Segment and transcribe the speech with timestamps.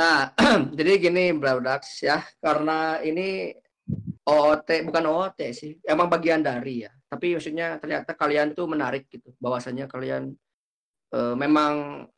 [0.00, 0.32] Nah,
[0.80, 3.52] jadi gini Bradax ya, karena ini
[4.24, 6.92] OOT bukan OOT sih, emang bagian dari ya.
[7.04, 10.32] Tapi maksudnya ternyata kalian tuh menarik gitu, bahwasanya kalian
[11.12, 12.08] uh, memang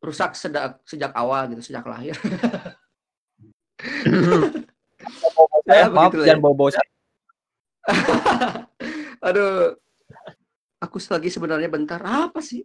[0.00, 2.16] rusak sejak sejak awal gitu, sejak lahir.
[5.68, 6.68] ya, maaf jangan bobo
[9.28, 9.76] Aduh,
[10.80, 12.64] aku lagi sebenarnya bentar apa sih?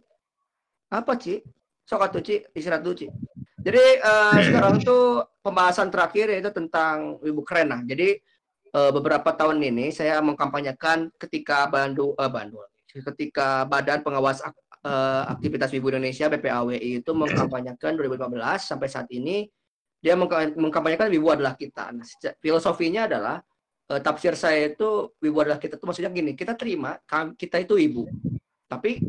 [0.88, 1.44] Apa sih?
[1.84, 3.12] Sok atuh Ci, istirahat dulu Ci.
[3.64, 7.80] Jadi uh, sekarang tuh pembahasan terakhir yaitu tentang ibu keren nah.
[7.80, 8.20] Jadi
[8.76, 15.74] uh, beberapa tahun ini saya mengkampanyekan ketika Bandung uh, Bandung ketika Badan Pengawas uh, Aktivitas
[15.74, 19.50] Ibu Indonesia BPAWI itu mengkampanyekan 2015 sampai saat ini
[20.04, 21.88] dia mengkampanyekan ibu adalah kita.
[21.90, 22.04] Nah,
[22.38, 23.40] filosofinya adalah
[23.88, 27.00] uh, tafsir saya itu ibu adalah kita itu maksudnya gini, kita terima
[27.40, 28.04] kita itu ibu.
[28.68, 29.00] Tapi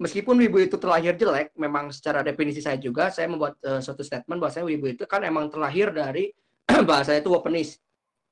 [0.00, 4.40] meskipun wibu itu terlahir jelek, memang secara definisi saya juga, saya membuat uh, suatu statement
[4.40, 6.32] bahwa saya wibu itu kan emang terlahir dari
[6.88, 7.76] bahasa itu Japanese,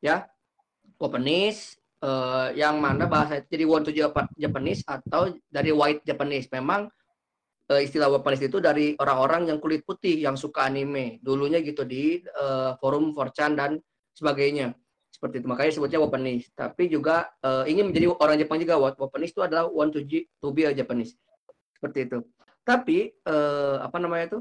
[0.00, 0.24] ya,
[0.96, 3.92] Japanese, uh, yang mana bahasa jadi one to
[4.40, 6.48] Japanese atau dari white Japanese.
[6.48, 6.88] Memang
[7.68, 12.24] uh, istilah Japanese itu dari orang-orang yang kulit putih yang suka anime, dulunya gitu di
[12.40, 13.70] uh, forum 4chan dan
[14.16, 14.72] sebagainya.
[15.12, 15.46] Seperti itu.
[15.50, 18.96] Makanya sebutnya Japanese tapi juga uh, ingin menjadi orang Jepang juga.
[18.96, 21.12] Japanese itu adalah one to, to be a Japanese
[21.78, 22.18] seperti itu.
[22.66, 24.38] Tapi eh, apa namanya itu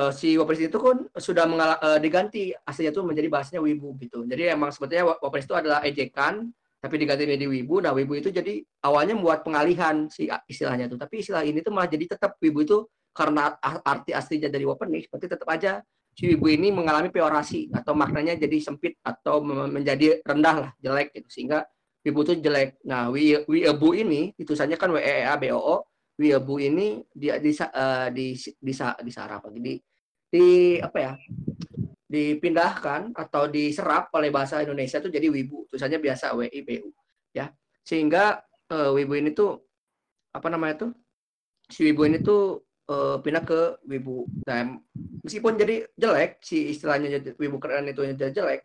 [0.00, 4.24] eh, si Wapres itu kan sudah mengal eh, diganti aslinya itu menjadi bahasanya wibu gitu.
[4.24, 6.48] Jadi emang sebetulnya Wapres itu adalah ejekan
[6.82, 7.78] tapi diganti menjadi wibu.
[7.84, 10.96] Nah wibu itu jadi awalnya membuat pengalihan si istilahnya itu.
[10.96, 15.28] Tapi istilah ini tuh malah jadi tetap wibu itu karena arti aslinya dari Wapres berarti
[15.28, 20.70] tetap aja si wibu ini mengalami peorasi atau maknanya jadi sempit atau menjadi rendah lah
[20.80, 21.64] jelek gitu sehingga
[22.04, 22.82] wibu itu jelek.
[22.84, 25.76] Nah wi wibu ini tulisannya kan W E A B O O
[26.22, 29.74] Wiabu ini dia di uh, di di, di sarap di
[30.30, 30.46] di
[30.78, 31.12] apa ya?
[32.06, 36.88] Dipindahkan atau diserap oleh bahasa Indonesia itu jadi wibu tulisannya biasa w i b u
[37.34, 37.50] ya.
[37.82, 38.38] Sehingga
[38.70, 39.58] uh, wibu ini tuh
[40.30, 40.90] apa namanya tuh?
[41.66, 44.74] Si wibu ini tuh uh, pindah ke wibu nah
[45.22, 48.60] meskipun jadi jelek si istilahnya jadi wibu keren itu jadi jelek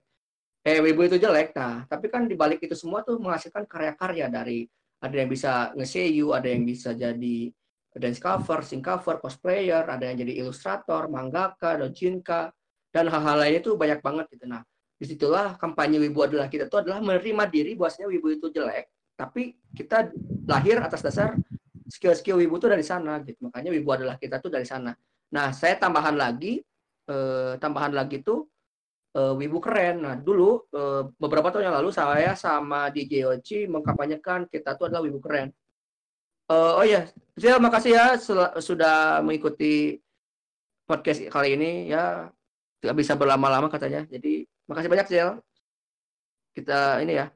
[0.65, 5.15] eh wibu itu jelek nah tapi kan dibalik itu semua tuh menghasilkan karya-karya dari ada
[5.15, 7.53] yang bisa nge-seiyuu, ada yang bisa jadi
[7.97, 12.53] dance cover, sing cover, cosplayer, ada yang jadi ilustrator, mangaka, dojinka,
[12.93, 14.45] dan hal-hal lainnya itu banyak banget gitu.
[14.45, 14.61] Nah,
[14.97, 19.57] di situlah kampanye Wibu adalah kita itu adalah menerima diri bahwasanya Wibu itu jelek, tapi
[19.73, 20.09] kita
[20.49, 21.37] lahir atas dasar
[21.89, 23.37] skill-skill Wibu itu dari sana gitu.
[23.49, 24.93] Makanya Wibu adalah kita tuh dari sana.
[25.33, 26.61] Nah, saya tambahan lagi,
[27.09, 28.45] eh, tambahan lagi tuh
[29.17, 30.05] uh, Wibu keren.
[30.05, 35.01] Nah, dulu uh, beberapa tahun yang lalu saya sama DJ Ochi mengkampanyekan kita tuh adalah
[35.01, 35.49] Wibu keren.
[36.47, 38.05] Uh, oh ya, saya makasih ya
[38.61, 39.99] sudah mengikuti
[40.87, 42.29] podcast kali ini ya.
[42.77, 44.05] Tidak bisa berlama-lama katanya.
[44.05, 45.29] Jadi makasih banyak Zel.
[46.53, 47.27] Kita ini ya.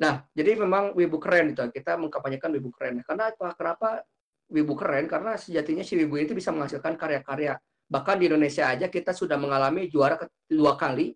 [0.00, 1.62] Nah, jadi memang Wibu keren itu.
[1.70, 3.04] Kita mengkampanyekan Wibu keren.
[3.06, 3.54] Karena apa?
[3.54, 4.02] Kenapa
[4.50, 5.06] Wibu keren?
[5.06, 9.92] Karena sejatinya si Wibu itu bisa menghasilkan karya-karya Bahkan di Indonesia aja kita sudah mengalami
[9.92, 10.16] juara
[10.48, 11.12] dua kali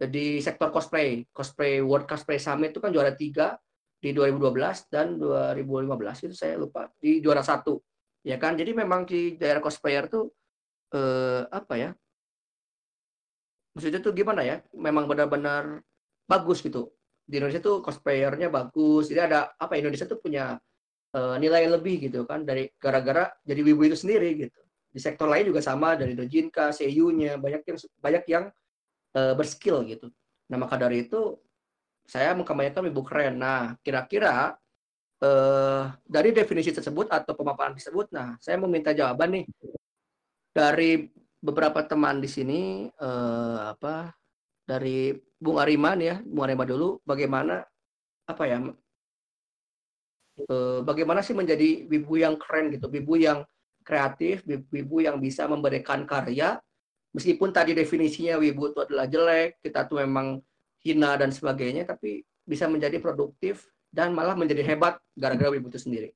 [0.00, 1.24] di sektor cosplay.
[1.32, 3.56] Cosplay World Cosplay Summit itu kan juara tiga
[3.96, 7.80] di 2012 dan 2015 itu saya lupa di juara satu.
[8.24, 8.56] Ya kan?
[8.56, 10.32] Jadi memang di daerah cosplayer tuh
[10.92, 11.90] eh, apa ya?
[13.76, 14.60] Maksudnya tuh gimana ya?
[14.72, 15.84] Memang benar-benar
[16.24, 16.92] bagus gitu.
[17.28, 19.12] Di Indonesia tuh cosplayernya bagus.
[19.12, 20.56] Jadi ada apa Indonesia tuh punya
[21.16, 24.65] eh, nilai lebih gitu kan dari gara-gara jadi wibu itu sendiri gitu
[24.96, 28.44] di sektor lain juga sama dari dojinka, seiyunya banyak yang banyak yang
[29.12, 30.08] uh, berskill gitu.
[30.48, 31.36] Nah maka dari itu
[32.08, 33.36] saya mengkampanyekan ibu keren.
[33.36, 34.56] Nah kira-kira
[35.20, 39.44] uh, dari definisi tersebut atau pemaparan tersebut, nah saya mau minta jawaban nih
[40.56, 41.12] dari
[41.44, 44.16] beberapa teman di sini uh, apa
[44.64, 47.60] dari Bung Ariman ya, Bung Ariman dulu bagaimana
[48.24, 48.64] apa ya
[50.84, 53.44] bagaimana sih menjadi wibu yang keren gitu, wibu yang
[53.86, 56.58] kreatif, wibu yang bisa memberikan karya,
[57.14, 60.42] meskipun tadi definisinya wibu itu adalah jelek, kita tuh memang
[60.82, 66.10] hina dan sebagainya, tapi bisa menjadi produktif dan malah menjadi hebat gara-gara wibu itu sendiri.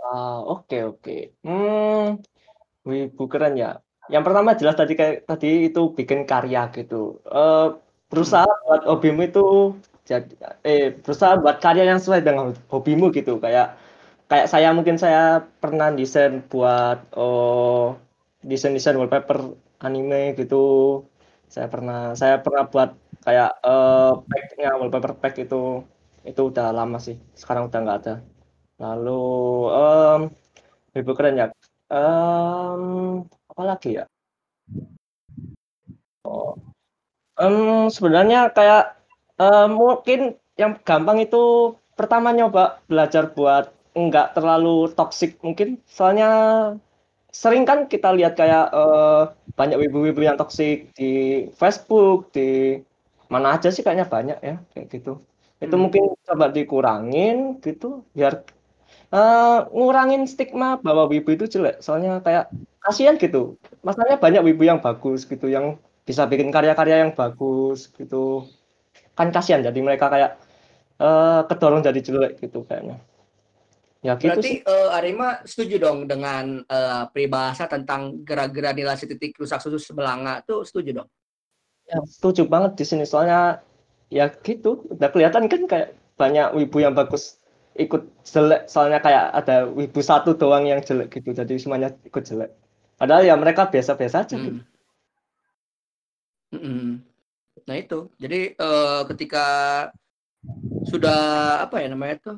[0.00, 0.98] Uh, oke okay, oke.
[1.04, 1.20] Okay.
[1.44, 2.18] Hmm,
[2.88, 3.76] wibu keren ya.
[4.08, 7.20] Yang pertama jelas tadi kayak tadi itu bikin karya gitu.
[7.28, 7.78] Uh,
[8.10, 8.60] berusaha hmm.
[8.66, 9.46] buat hobimu itu
[10.02, 10.26] jadi
[10.66, 13.78] eh berusaha buat karya yang sesuai dengan hobimu gitu kayak
[14.30, 17.98] kayak saya mungkin saya pernah desain buat oh
[18.46, 21.02] desain desain wallpaper anime gitu.
[21.50, 22.94] Saya pernah saya pernah buat
[23.26, 25.82] kayak uh, packnya wallpaper pack itu.
[26.22, 28.14] Itu udah lama sih sekarang udah nggak ada.
[28.78, 29.22] Lalu
[29.74, 30.20] um,
[30.94, 31.46] lebih keren ya.
[31.90, 34.04] Um, apa lagi ya?
[36.22, 36.54] Oh.
[37.40, 39.00] Um, sebenarnya kayak,
[39.40, 46.30] uh, mungkin yang gampang itu pertama nyoba belajar buat enggak terlalu toxic mungkin, soalnya
[47.30, 52.78] sering kan kita lihat kayak, uh, banyak wibu-wibu yang toxic di Facebook, di
[53.30, 55.22] mana aja sih kayaknya banyak ya, kayak gitu.
[55.62, 55.82] Itu Hmm.
[55.86, 58.42] mungkin coba dikurangin gitu, biar,
[59.14, 62.50] uh, ngurangin stigma bahwa wibu itu jelek, soalnya kayak
[62.82, 63.54] kasihan gitu.
[63.86, 65.78] Masalahnya banyak wibu yang bagus gitu, yang
[66.08, 68.48] bisa bikin karya-karya yang bagus gitu.
[69.14, 70.40] Kan kasihan jadi mereka kayak,
[70.98, 72.98] uh, kedorong jadi jelek gitu kayaknya.
[74.00, 74.58] Ya gitu Berarti, sih.
[74.64, 80.64] eee, Arema setuju dong dengan, eee, peribahasa tentang "Gara-gara nilai setitik rusak susu sebelanga" tuh
[80.64, 81.08] setuju dong?
[81.84, 83.60] Ya setuju banget di sini, soalnya
[84.08, 87.36] ya gitu, udah kelihatan kan kayak banyak wibu yang bagus
[87.76, 92.50] ikut jelek, soalnya kayak ada wibu satu doang yang jelek gitu, jadi semuanya ikut jelek.
[92.96, 94.60] Padahal ya mereka biasa-biasa aja gitu.
[96.52, 97.06] Hmm.
[97.68, 99.44] Nah itu, jadi, eee, ketika
[100.82, 101.18] sudah
[101.66, 102.36] apa ya namanya tuh,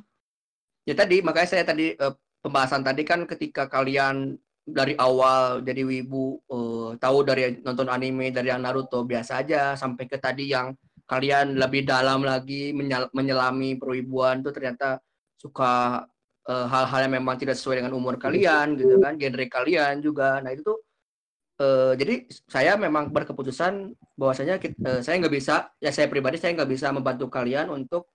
[0.88, 2.12] ya tadi makanya saya tadi, eee,
[2.43, 4.34] pembahasan tadi kan ketika kalian
[4.67, 10.06] dari awal jadi wibu, eee, tahu dari nonton anime dari yang Naruto biasa aja, sampai
[10.11, 10.75] ke tadi yang
[11.11, 14.99] kalian lebih dalam lagi menyal menyelami perwibuan tuh ternyata
[15.38, 16.06] suka,
[16.46, 20.38] eee, hal-hal yang memang tidak sesuai dengan umur kalian gitu kan, genre kalian juga.
[20.43, 20.78] Nah itu tuh,
[21.62, 22.14] eee, jadi
[22.50, 26.90] saya memang berkeputusan bahwasanya kit eee, saya nggak bisa ya saya pribadi saya nggak bisa
[26.94, 28.08] membantu kalian untuk,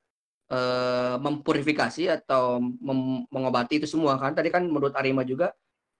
[0.48, 4.32] eee, mempurifikasi atau mem mengobati itu semua kan.
[4.36, 5.52] Tadi kan menurut Arema juga,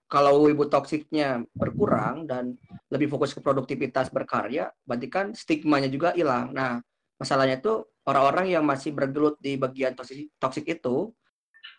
[0.08, 2.56] kalau wibu toksiknya berkurang dan
[2.88, 6.56] lebih fokus ke produktivitas berkarya, berarti kan stigmanya juga hilang.
[6.56, 6.80] Nah,
[7.20, 11.12] masalahnya tuh orang-orang yang masih bergelut di bagian toksik toksik itu,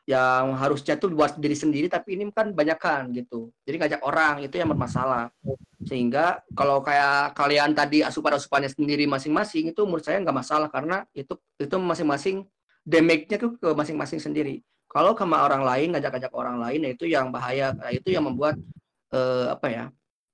[0.05, 3.49] yang harusnya tuh buat diri sendiri, tapi ini kan banyakan gitu.
[3.65, 5.33] Jadi ngajak orang, itu yang bermasalah.
[5.85, 11.33] Sehingga kalau kayak kalian tadi asupan-asupannya sendiri masing-masing, itu menurut saya nggak masalah karena itu
[11.57, 12.45] itu masing-masing
[12.85, 14.63] damage-nya tuh ke masing-masing sendiri.
[14.89, 17.77] Kalau sama orang lain, ngajak-ngajak orang lain, ya itu yang bahaya.
[17.77, 18.57] Nah, itu yang membuat,
[19.13, 19.85] eee, apa ya,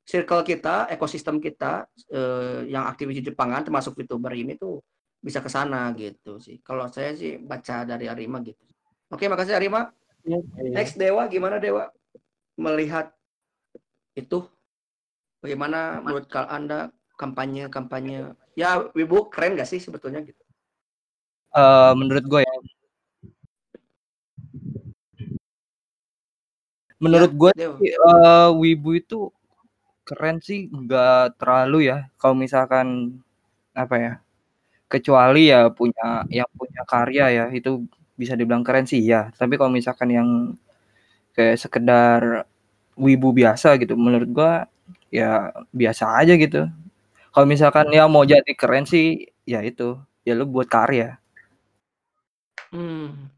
[0.08, 4.80] circle kita, ekosistem kita, eee, yang aktif di Jepangan termasuk VTuber ini tuh
[5.20, 6.62] bisa ke sana gitu sih.
[6.64, 8.62] Kalau saya sih baca dari Arema gitu.
[9.12, 9.90] Oke, makasih Arema.
[10.24, 10.40] Iya
[10.72, 11.90] Next Dewa, gimana Dewa?
[12.56, 13.12] Melihat
[14.16, 14.46] itu,
[15.42, 20.45] bagaimana menurut kal Anda kampanye-kampanye ya wibu keren nggak sih sebetulnya gitu?
[21.56, 22.54] Eee, menurut gue ya
[27.04, 29.16] menurut Ya, gue sih, eee, wibu itu
[30.08, 32.88] keren sih, nggak terlalu ya, kalau misalkan
[33.78, 34.12] apa ya,
[34.92, 37.70] kecuali ya punya yang punya karya ya, itu
[38.22, 39.32] bisa dibilang keren sih iya.
[39.40, 40.30] Tapi kalau misalkan yang
[41.38, 42.24] kayak sekedar
[43.00, 44.52] wibu biasa gitu, menurut gua
[45.14, 46.68] ya biasa aja gitu.
[47.34, 49.98] Kalau misalkan ya mau jadi keren sih, ya itu,
[50.28, 51.20] ya lu buat karya.
[52.76, 53.36] Mmm.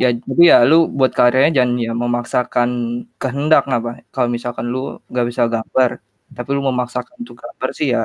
[0.00, 2.70] Ya jadi ya lu buat karyanya jangan ya memaksakan
[3.20, 4.78] kehendak apa, kalau misalkan lu
[5.10, 5.90] nggak bisa gambar,
[6.36, 8.00] tapi lu memaksakan untuk gambar sih ya,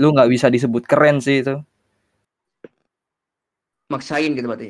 [0.00, 1.54] lu nggak bisa disebut keren sih itu.
[3.90, 4.68] Maksain gitu berarti?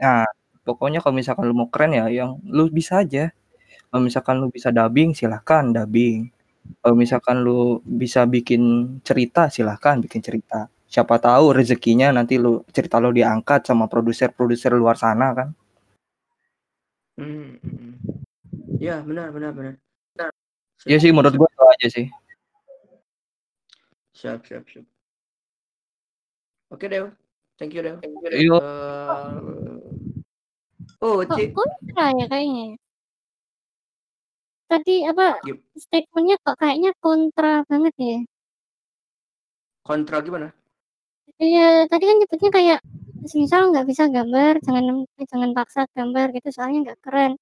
[0.00, 0.24] Nah,
[0.64, 3.28] pokoknya kalau misalkan lu mau keren ya yang lu bisa aja.
[3.90, 6.30] Kalau misalkan lu bisa dubbing, silahkan dubbing.
[6.82, 8.62] Kalau misalkan lu bisa bikin
[9.06, 10.70] cerita, silahkan bikin cerita.
[10.94, 15.48] Siapa tahu rezekinya nanti lu cerita lu diangkat sama produser-produser luar sana kan.
[17.18, 17.92] Mmm, mhm.
[18.78, 19.74] Iya, benar benar benar.
[20.86, 22.06] Iya sih menurut gua itu aja sih.
[24.14, 24.86] Siap siap siap.
[26.70, 27.10] Oke Dew,
[27.58, 27.98] thank you Dew.
[28.30, 28.62] Yo.
[28.62, 29.34] Eee,
[31.02, 32.76] oh Kok Ci kontra ya kayaknya ya?
[34.70, 38.18] Tadi apa, Gim statement-nya kok kayaknya kontra banget ya?
[39.82, 40.54] Kontra gimana?
[41.42, 41.60] Iya,
[41.90, 42.78] tadi kan nyebutnya kayak
[43.32, 44.84] semisal nggak bisa gambar, jangan
[45.32, 47.32] jangan paksa gambar gitu, soalnya nggak keren.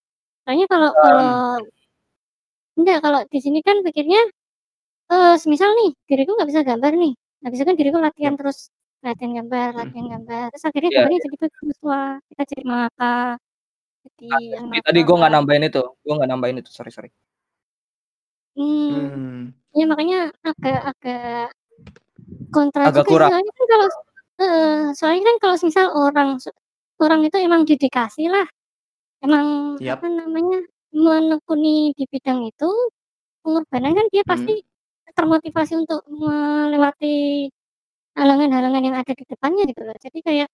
[0.45, 1.29] Soalnya kalau kalau
[2.79, 4.21] enggak, kalau di sini kan pikirnya,
[5.13, 7.13] eee, semisal nih, diriku nggak bisa gambar nih,
[7.45, 8.41] habis itu kan diriku latihan Yap.
[8.41, 8.59] terus,
[9.07, 9.79] latihan gambar Mhm.
[9.81, 11.27] latihan gambar, terus akhirnya Iya gambarnya iya.
[11.27, 13.07] jadi bagus, wah kita jadi mangaka,
[14.05, 17.13] jadi Ah, yang tadi tadi gua nggak nambahin itu, gua nggak nambahin itu, sorry sorry.
[18.57, 19.53] Mmm, Mmm.
[19.79, 20.17] ya makanya
[20.49, 21.49] agak agak
[22.55, 23.31] kontra Agak juga kurang.
[23.33, 23.89] soalnya kan kalau
[24.41, 26.31] heeh, soalnya kan kalau semisal orang
[27.03, 28.47] orang itu emang dedikasi lah,
[29.25, 29.99] emang Yap.
[30.03, 30.59] apa namanya,
[30.95, 32.71] menekuni di bidang itu,
[33.45, 34.63] pengorbanan kan dia pasti
[35.17, 37.49] termotivasi untuk melewati
[38.19, 39.97] halangan-halangan yang ada di depannya gitu loh.
[40.01, 40.49] Jadi kayak,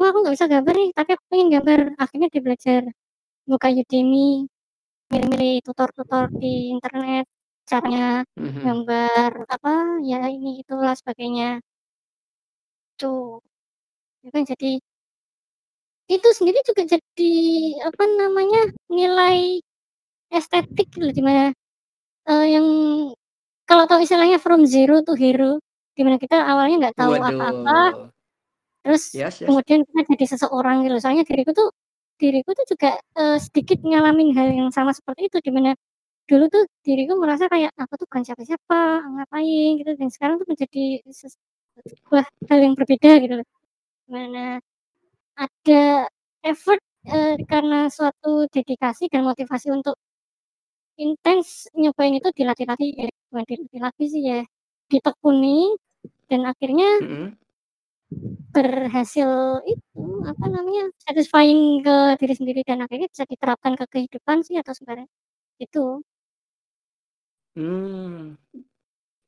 [0.00, 2.82] "Wah aku nggak bisa gambar nih, tapi aku pengen gambar." Akhirnya dia belajar,
[3.48, 4.46] buka Udemy,
[5.12, 7.26] milih-milih tutor-tutor di internet.
[7.70, 8.62] Caranya Mhm.
[8.64, 9.70] gambar apa,
[10.10, 11.62] ya ini itulah sebagainya.
[13.00, 13.40] Tuh.
[14.24, 14.80] Ya kan jadi
[16.10, 17.32] itu sendiri juga jadi
[17.86, 19.62] apa namanya, nilai
[20.32, 21.44] estetik gitu loh, di mana,
[22.30, 22.66] eee, yang
[23.68, 25.60] kalau tahu istilahnya from zero to hero,
[25.96, 28.10] di mana kita awalnya nggak tahu apa-apa, Waduh.
[28.84, 29.56] terus Yes yes.
[29.56, 31.02] kemudian kita jadi seseorang gitu loh.
[31.02, 31.68] Soalnya diriku tuh
[32.20, 35.72] diriku tuh juga, eee, sedikit ngalamin hal yang sama seperti itu, di mana
[36.32, 38.80] dulu tuh diriku merasa kayak, "Aku tuh bukan siapa-siapa,
[39.14, 40.80] ngapain," gitu, dan sekarang tuh menjadi
[41.90, 43.46] sebuah hal yang berbeda gitu loh.
[44.12, 44.60] Mana
[45.38, 45.82] ada
[46.46, 49.96] effort, eee, karena suatu dedikasi dan motivasi untuk
[51.00, 51.48] intens
[51.80, 54.40] nyobain itu dilatih-latih eh, bukan dilatih-latih sih ya,
[54.92, 55.72] ditekuni
[56.30, 57.26] dan akhirnya Mhm.
[58.54, 59.30] berhasil
[59.64, 64.72] itu, apa namanya, satisfying ke diri sendiri dan akhirnya bisa diterapkan ke kehidupan sih atau
[64.76, 65.08] sebenarnya
[65.62, 66.02] itu.
[67.56, 68.36] Mmm.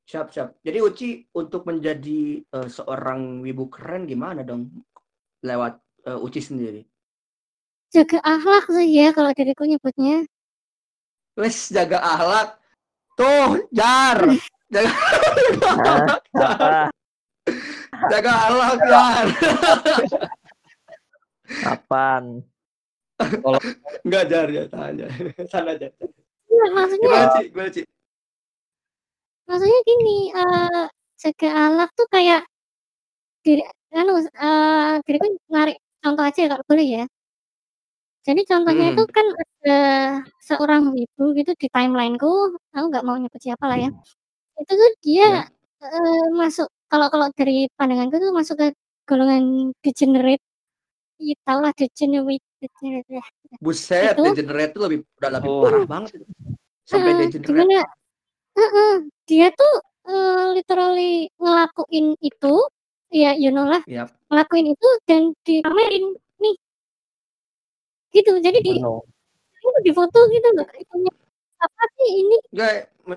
[0.04, 0.60] Siap siap.
[0.60, 4.68] Jadi Uci untuk menjadi, eee, seorang wibu keren gimana dong?
[5.44, 6.82] Lewat, eee, Uci sendiri?
[7.92, 10.26] Jaga akhlak sih ya kalau diriku nyebutnya.
[11.38, 12.48] Wes, jaga akhlak.
[13.14, 14.18] Tuh, Jar.
[14.68, 14.90] Jaga
[18.10, 19.26] jaga akhlak, Jar.
[21.64, 22.42] Apaan?
[23.14, 23.60] Kalau
[24.02, 25.10] Enggak, Jar, ya, tahan, Jar.
[25.48, 25.94] Sana, Jar.
[26.50, 27.42] Iya, maksudnya Gimana, Ci?
[27.54, 27.82] Gimana, Ci?
[29.48, 30.82] Maksudnya gini, eee,
[31.22, 32.40] jaga akhlak tuh kayak
[33.46, 33.62] diri
[33.98, 37.04] anu, eee, diriku narik contoh aja ya kalau boleh ya.
[38.26, 39.14] Jadi contohnya itu Mhm.
[39.16, 39.76] kan ada
[40.48, 43.88] seorang wibu gitu di timeline-ku, aku nggak mau nyebut siapa lah ya.
[44.60, 45.48] Itu tuh dia, Ya.
[45.84, 48.66] eee, masuk kalau kalau dari pandanganku tuh masuk ke
[49.08, 49.44] golongan
[49.84, 50.42] degenerate.
[51.22, 53.24] Iya, tahulah degenerate degenerate ya.
[53.62, 55.60] Buset, Itu degenerate itu lebih udah lebih Oh.
[55.62, 56.26] parah banget itu.
[56.86, 57.58] Sampai Heeh, di degenerate.
[57.58, 57.78] mana
[58.54, 58.94] heeh,
[59.28, 59.74] dia tuh,
[60.08, 62.54] eee, literally ngelakuin itu,
[63.14, 64.10] ya you know lah, Yap.
[64.30, 66.56] ngelakuin itu dan dipamerin, nih.
[68.14, 69.02] Gitu, jadi di no.
[69.58, 71.12] itu difoto gitu loh, itunya,
[71.58, 72.36] apa sih ini?
[72.52, 73.16] Me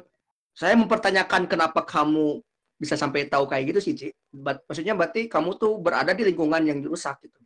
[0.58, 2.42] saya mempertanyakan kenapa kamu
[2.82, 4.08] bisa sampai tahu kayak gitu sih, Ci.
[4.34, 7.38] Bat maksudnya berarti kamu tuh berada di lingkungan yang rusak gitu.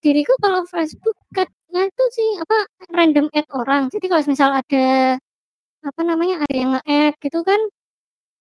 [0.00, 2.58] Diriku kalau Facebook kadang tuh sih, apa,
[2.94, 3.90] random add orang.
[3.92, 5.18] Jadi kalau semisal ada,
[5.80, 7.60] apa namanya, ada yang nge-add gitu kan,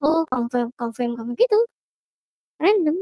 [0.03, 1.59] oh confirm confirm confirm gitu.
[2.59, 2.95] Random.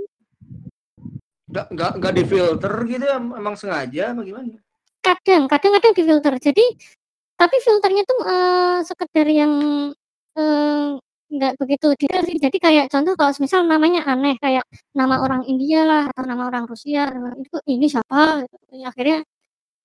[1.47, 4.59] Nggak nggak nggak difilter gitu ya, emang sengaja apa gimana?
[5.01, 6.33] Kadang kadang-kadang difilter.
[6.37, 6.65] Jadi
[7.37, 9.53] tapi filternya tuh, eee, sekedar yang,
[11.27, 12.37] nggak begitu detail sih.
[12.41, 14.65] Jadi kayak contoh kalau semisal namanya aneh, kayak
[14.97, 19.21] nama orang India lah atau nama orang Rusia, itu ini siapa gitu, ya akhirnya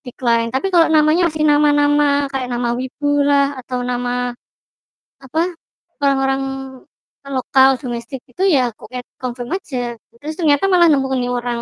[0.03, 0.51] decline.
[0.51, 4.35] Tapi kalau namanya masih nama-nama kayak nama wibu lah atau nama,
[5.23, 5.55] apa,
[6.03, 6.43] orang-orang
[7.23, 9.95] lokal, domestik itu ya aku add confirm aja.
[10.19, 11.61] Terus ternyata malah nemu nih orang,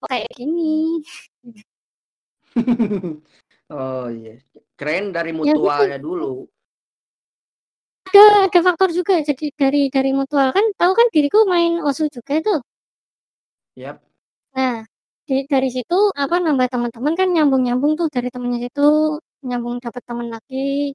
[0.00, 1.04] kok kayak gini.
[3.72, 4.44] Oh, iya.
[4.76, 5.56] Kirain dari Ya gitu.
[5.56, 6.44] mutualnya dulu.
[8.12, 12.44] Ada ada faktor juga, jadi dari dari mutual kan tahu kan diriku main OSU juga
[12.44, 12.60] tuh.
[13.80, 14.04] Yap.
[14.54, 14.84] Nah,
[15.24, 19.18] di dari situ, apa, nambah teman-teman kan nyambung-nyambung tuh dari temennya situ,
[19.48, 20.92] nyambung dapet temen lagi.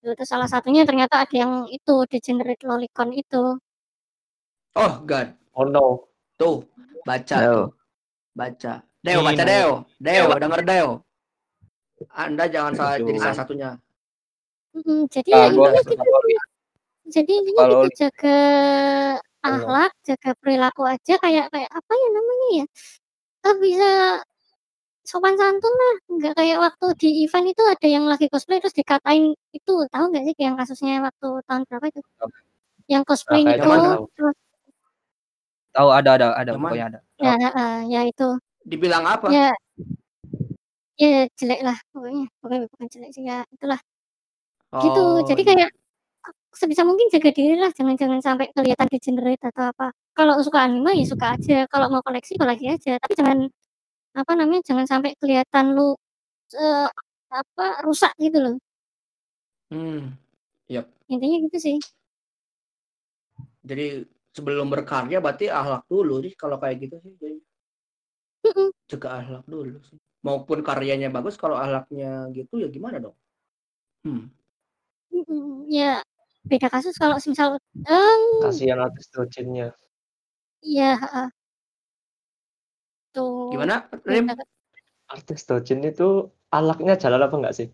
[0.00, 3.60] Gitu, terus salah satunya ternyata ada yang itu, degenerate lolicon itu.
[4.72, 5.36] Oh, God.
[5.52, 6.08] Oh, no.
[6.40, 6.64] Tuh,
[7.04, 7.52] baca No.
[7.52, 7.66] tuh.
[8.32, 8.80] Baca.
[9.04, 9.84] Deo, baca Deo.
[10.00, 10.40] Deo, Deo.
[10.40, 10.90] denger Deo.
[12.16, 13.70] Anda jangan salah jadi salah satunya.
[14.72, 16.38] Mhm, jadi Nah, ya intinya gitu kalau sih.
[17.12, 18.38] Jadi intinya kalau gitu, jaga
[19.40, 19.52] Oh.
[19.52, 22.64] akhlak, jaga perilaku aja kayak kayak apa ya namanya ya,
[23.44, 23.90] eee, bisa
[25.10, 29.34] sopan santun lah, nggak kayak waktu di event itu ada yang lagi cosplay terus dikatain
[29.50, 32.00] itu, tahu nggak sih yang kasusnya waktu tahun berapa itu?
[32.86, 34.04] Yang cosplay kayaknya itu, tahu.
[34.14, 34.36] terus
[35.70, 36.62] Tahu ada ada ada mana?
[36.66, 37.00] pokoknya ada.
[37.18, 38.28] ya heeh, ya itu.
[38.66, 39.26] Dibilang apa?
[39.34, 39.50] Ya
[40.98, 43.80] ya jelek lah pokoknya, pokoknya bukan jelek sih, ya itulah.
[44.70, 45.48] Gitu, Oh, jadi iya.
[45.50, 45.70] kayak
[46.54, 49.90] sebisa mungkin jaga diri lah, jangan jangan sampai kelihatan degenerate atau apa.
[50.14, 53.46] Kalau suka anime ya suka aja, kalau mau koleksi koleksi aja, tapi jangan,
[54.18, 55.94] apa namanya, jangan sampai kelihatan lu,
[56.56, 56.88] eee,
[57.32, 58.56] apa, rusak gitu loh.
[59.70, 60.18] Mmm,
[60.68, 60.86] yap.
[61.10, 61.76] Intinya gitu sih.
[63.64, 67.40] Jadi sebelum berkarya berarti akhlak dulu sih kalau kayak gitu sih jadi.
[68.44, 68.70] Mhm.
[68.88, 69.98] Jaga akhlak dulu sih.
[70.24, 73.16] Maupun karyanya bagus kalau akhlaknya gitu ya gimana dong?
[74.04, 74.30] Hmm.
[75.12, 76.02] Mhm, ya
[76.46, 79.74] beda kasus kalau semisal, mmm Kasihan artis doujinnya.
[80.64, 81.28] Iya, heeh.
[83.10, 84.26] Tuh, Gimana, beda Rim?
[85.10, 87.68] Artis doujin itu akhlaknya jalan apa enggak sih?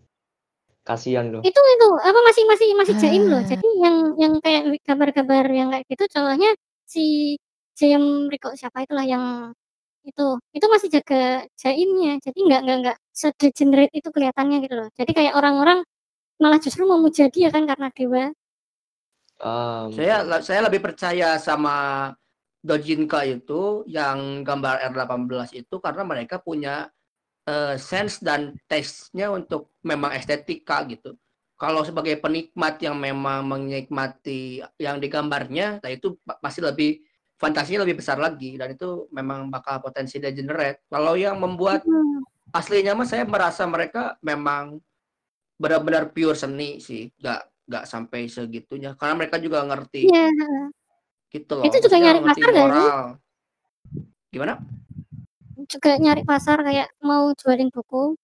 [0.81, 1.41] Kasihan loh.
[1.45, 3.41] Itu itu, apa, masih masih masih jaim loh.
[3.43, 3.45] Ah.
[3.45, 6.49] Jadi yang yang kayak wi gambar-gambar yang kayak gitu cowoknya
[6.87, 7.35] si
[7.77, 9.53] Jaehyun Rico siapa itulah yang
[10.07, 12.17] itu, itu masih jaga jaimnya.
[12.23, 14.89] Jadi nggak nggak nggak se-degenerate itu kelihatannya gitu loh.
[14.95, 15.83] Jadi kayak orang-orang
[16.41, 18.25] malah justru memuja dia kan karena dewa.
[19.37, 22.09] Um, Saya saya lebih percaya sama
[22.65, 26.89] Dojinka itu yang gambar R18 itu karena mereka punya
[27.47, 31.15] eh, sense dan taste-nya untuk memang estetika gitu.
[31.57, 37.01] Kalau sebagai penikmat yang memang menikmati yang digambarnya, nah itu pa- pasti lebih
[37.41, 40.85] fantasinya lebih besar lagi dan itu memang bakal potensi degenerate.
[40.89, 42.21] Kalau yang membuat Mhm.
[42.53, 44.81] aslinya mah saya merasa mereka memang
[45.57, 50.29] benar-benar pure seni sih, nggak nggak sampai segitunya karena mereka juga ngerti Iya,
[51.31, 51.65] gitu loh.
[51.67, 52.89] Itu juga Maksudnya nyari pasar nggak sih?
[54.31, 54.53] Gimana?
[55.67, 58.15] Juga nyari pasar kayak mau jualin buku.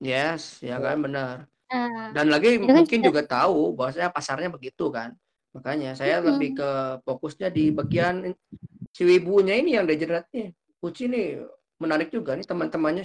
[0.00, 1.44] Yes, ya kan benar.
[1.70, 5.14] Nah, Dan lagi itu kan mungkin juga juga tahu bahwasanya pasarnya begitu kan.
[5.54, 6.26] Makanya saya Mhm.
[6.32, 6.70] lebih ke
[7.04, 8.32] fokusnya di bagian
[8.90, 10.50] si wibunya ini yang degenerate-nya.
[10.80, 11.44] Uci nih
[11.78, 13.04] menarik juga nih teman-temannya.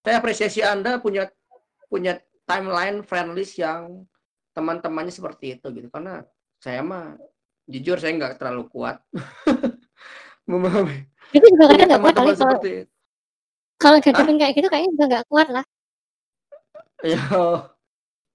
[0.00, 1.28] Saya apresiasi Anda punya
[1.90, 4.06] punya timeline friendlist yang
[4.56, 6.24] teman-temannya seperti itu gitu karena
[6.58, 7.14] saya mah
[7.68, 9.04] jujur saya nggak terlalu kuat
[10.50, 12.70] memahami itu juga kadang nggak kuat kali kalau itu.
[13.78, 15.64] kalau dihadapin kayak gitu kayaknya juga nggak kuat lah.
[17.06, 17.22] Ya,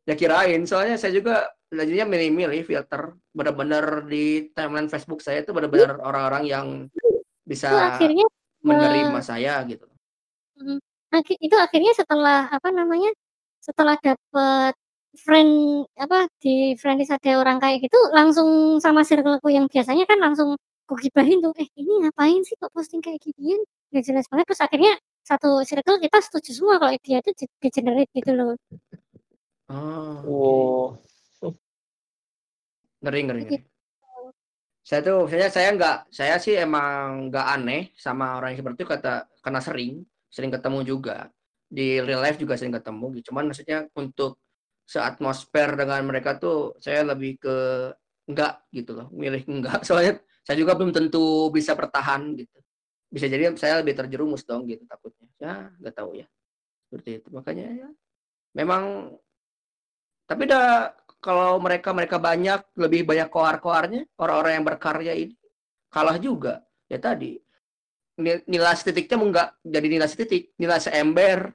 [0.07, 0.63] ya kirain.
[0.63, 3.11] Soalnya saya juga jadinya milih-milih filter.
[3.35, 8.23] Benar-benar di timeline Facebook saya itu benar-benar orang-orang yang Itu bisa akhirnya
[8.63, 9.83] menerima eh, saya gitu.
[11.11, 13.11] akhi itu akhirnya setelah apa namanya,
[13.59, 14.73] setelah dapet
[15.13, 20.57] friend apa, di friendlist ada orang kayak gitu langsung sama circle-ku yang biasanya kan langsung
[20.89, 23.61] kugibahin tuh, "Eh, ini ngapain sih kok posting kayak ginian?
[23.93, 24.93] Nggak jelas banget." Terus akhirnya
[25.23, 28.57] satu circle kita setuju semua kalau dia itu de degenerate gitu loh.
[29.71, 30.83] Oh, wow.
[33.03, 33.59] Ngeri, ngeri, ngeri.
[34.83, 38.87] Saya tuh, saya saya nggak, saya sih emang nggak aneh sama orang yang seperti itu
[38.87, 39.93] kata karena sering,
[40.27, 41.31] sering ketemu juga
[41.71, 43.15] di real life juga sering ketemu.
[43.19, 43.31] gitu.
[43.31, 44.39] Cuman maksudnya untuk
[44.83, 47.55] seatmosfer dengan mereka tuh saya lebih ke
[48.29, 49.83] enggak gitu loh, milih enggak.
[49.87, 52.57] Soalnya saya juga belum tentu bisa bertahan gitu.
[53.13, 55.27] Bisa jadi saya lebih terjerumus dong gitu takutnya.
[55.39, 56.27] Ya nggak tahu ya
[56.89, 57.27] seperti itu.
[57.31, 57.89] Makanya ya
[58.53, 59.13] memang
[60.23, 60.93] tapi dah
[61.23, 65.35] kalau mereka mereka banyak lebih banyak koar-koarnya orang-orang yang berkarya ini
[65.87, 67.39] kalah juga ya tadi
[68.19, 71.49] Ni- nilai titiknya mau nggak jadi nilai titik nilai seember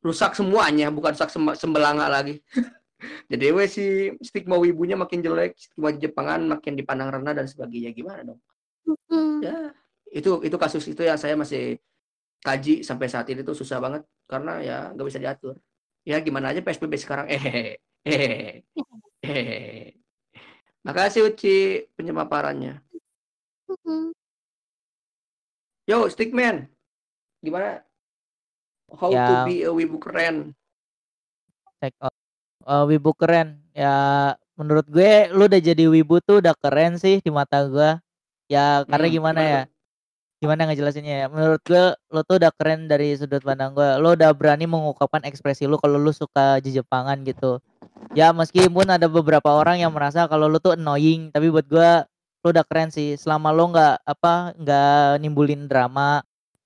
[0.00, 2.40] rusak semuanya bukan rusak sem- sembelanga lagi.
[3.32, 7.92] Jadi we si stigma wibunya makin jelek stigma Jepangan makin dipandang rendah dan sebagainya.
[7.96, 8.40] Gimana dong?
[8.88, 9.44] Mhm.
[9.44, 9.56] ya
[10.10, 11.78] itu itu kasus itu yang saya masih
[12.42, 14.02] kaji sampai saat ini tuh susah banget.
[14.28, 15.56] Karena ya nggak bisa diatur.
[16.04, 17.76] Ya gimana aja PSBB sekarang eh
[18.08, 18.64] eh
[19.20, 19.92] eh
[20.80, 22.80] makasih Uci penyemaparannya.
[23.68, 24.12] Mhm.
[25.86, 26.70] yo stickman
[27.42, 27.82] gimana
[28.98, 29.44] how to Ya.
[29.46, 30.54] be a wibu keren
[31.80, 32.12] Check out.
[32.68, 33.64] Eh, wibu keren.
[33.72, 33.96] Ya
[34.60, 37.96] menurut gue lu udah jadi wibu tuh udah keren sih di mata gue.
[38.52, 39.62] Ya karena Hmm, gimana gimana ya?
[40.40, 41.26] Gimana ngejelasinnya ya?
[41.32, 43.96] Menurut gue lu tuh udah keren dari sudut pandang gue.
[44.00, 47.60] Lu udah berani mengungkapkan ekspresi lu kalau lu suka Jepangan gitu.
[48.16, 51.90] Ya meskipun ada beberapa orang yang merasa kalau lu tuh annoying, tapi buat gue
[52.44, 53.16] lu udah keren sih.
[53.16, 56.20] Selama lu nggak apa nggak nimbulin drama,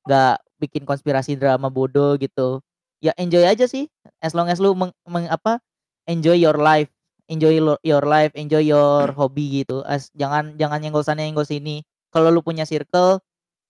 [0.06, 2.64] nggak bikin konspirasi drama bodoh gitu.
[3.04, 3.92] Ya enjoy aja sih.
[4.24, 5.60] As long as lu meng, meng- apa
[6.08, 6.88] enjoy your life,
[7.28, 9.84] enjoy lo- your life, enjoy your hobby gitu.
[9.84, 11.84] As jangan jangan nyenggol sana nyenggol sini.
[12.08, 13.20] Kalau lu punya circle,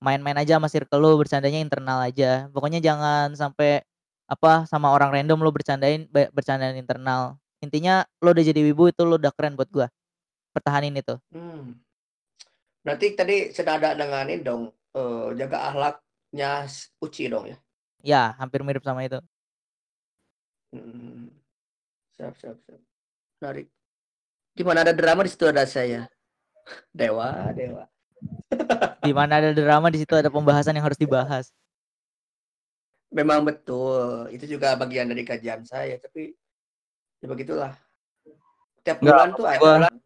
[0.05, 2.47] main-main aja sama circle lu, bercandanya internal aja.
[2.53, 3.83] Pokoknya jangan sampai
[4.29, 7.37] apa sama orang random lu bercandain be- bercandain internal.
[7.65, 9.89] Intinya lu udah jadi wibu itu lu udah keren buat gua.
[10.53, 11.17] Pertahanin itu.
[11.35, 11.81] Hmm.
[12.85, 15.73] berarti tadi senada dengan ini dong eh, jaga
[16.35, 16.67] ahlaknya
[16.99, 17.59] Uci dong ya
[18.05, 19.17] Ya, hampir mirip sama itu.
[20.75, 21.31] Hmm.
[22.13, 22.79] siap siap siap
[23.39, 23.67] menarik
[24.53, 26.11] di mana ada drama di situ ada saya
[26.95, 27.85] dewa dewa
[29.05, 31.53] Di mana ada drama di situ ada pembahasan yang harus dibahas.
[33.13, 36.33] Memang betul, itu juga bagian dari kajian saya, tapi
[37.21, 37.77] ya begitulah.
[38.81, 40.03] Tiap Nggak, bulan tuh maksud ada gua-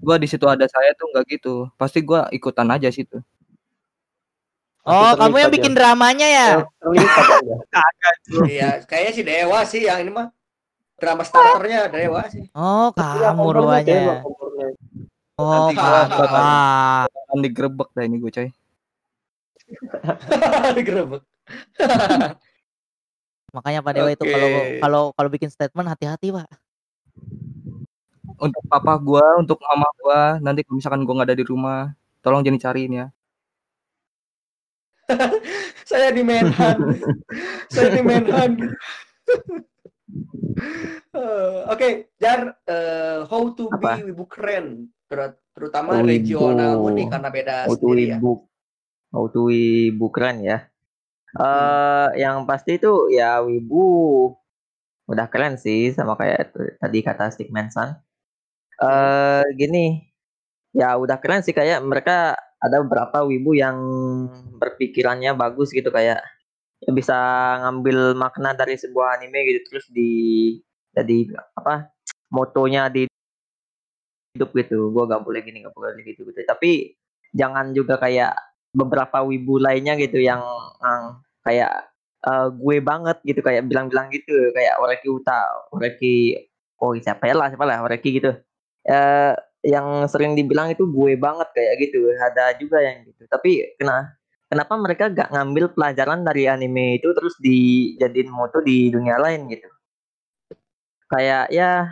[0.00, 1.68] Gua di situ ada saya tuh nggak gitu.
[1.76, 3.20] Pasti gua ikutan aja situ.
[4.88, 5.76] Oh, kamu yang bikin ya.
[5.76, 6.46] dramanya ya?
[6.50, 8.10] Eh, terlibat Anda.
[8.48, 10.32] Iya, kayaknya si Dewa sih yang ini mah
[10.96, 12.48] drama starternya Dewa sih.
[12.52, 14.24] Oh, Iya, kamu rupanya.
[15.36, 16.16] Oh, Nanti gua kamu.
[16.16, 17.02] bakal- Ah.
[17.06, 18.48] Akan digerebek dah ini gue coy.
[20.76, 21.22] Digerebek.
[23.56, 24.48] Makanya Pak Dewa itu kalau
[24.78, 26.48] kalau kalau bikin statement hati-hati, Pak.
[28.38, 32.40] Untuk papa gua, untuk mama gua, nanti kalau misalkan gua nggak ada di rumah, tolong
[32.40, 33.06] jangan dicariin ya.
[35.88, 36.76] Saya di Menhan.
[37.74, 38.50] Saya di Menhan.
[41.08, 44.00] Eh, Oke, Jar, eh, how to Apa?
[44.00, 46.08] be wibu keren, Ter- terutama Wibu.
[46.08, 48.16] regional nih karena beda Auto sendiri ya.
[48.16, 48.32] ibu
[49.08, 50.68] auto ibu keren ya
[51.34, 54.30] eh yang pasti itu ya wibu
[55.08, 57.96] udah keren sih sama kayak tadi kata Stick Manson
[58.78, 60.06] eh gini
[60.70, 63.78] ya udah keren sih kayak mereka ada beberapa wibu yang
[64.58, 66.20] berpikirannya bagus gitu kayak
[66.78, 67.16] ya bisa
[67.62, 70.10] ngambil makna dari sebuah anime gitu terus di
[70.94, 71.90] jadi apa
[72.30, 73.06] motonya di
[74.34, 74.94] hidup gitu.
[74.94, 76.38] Gua gak boleh gini gak boleh gitu gitu.
[76.46, 76.94] Tapi
[77.34, 78.34] jangan juga kayak
[78.70, 80.38] beberapa wibu lainnya gitu yang,
[80.78, 81.02] yang
[81.42, 81.90] kayak
[82.22, 84.54] eh, gue banget gitu kayak bilang-bilang gitu.
[84.54, 85.40] Kayak Oreki Uta
[85.74, 86.16] Oreki
[86.78, 88.30] oh siapa ya lah siapa lah Oreki gitu.
[88.86, 89.34] Eh
[89.66, 91.98] yang sering dibilang itu gue banget kayak gitu.
[92.14, 93.22] Ada juga yang gitu.
[93.30, 94.14] Tapi kena
[94.50, 99.68] kenapa mereka gak ngambil pelajaran dari anime itu terus dijadiin moto di dunia lain gitu?
[101.08, 101.88] Kayak ya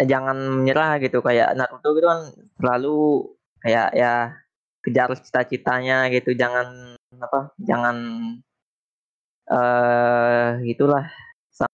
[0.00, 1.18] eh, jangan menyerah gitu.
[1.26, 2.20] Kayak Naruto gitu kan
[2.58, 2.88] selalu
[3.62, 4.12] kayak ya
[4.84, 6.30] kejar cita-citanya gitu.
[6.42, 6.66] Jangan
[7.24, 7.96] apa jangan
[9.56, 11.04] eh gitulah.
[11.56, 11.68] Sa-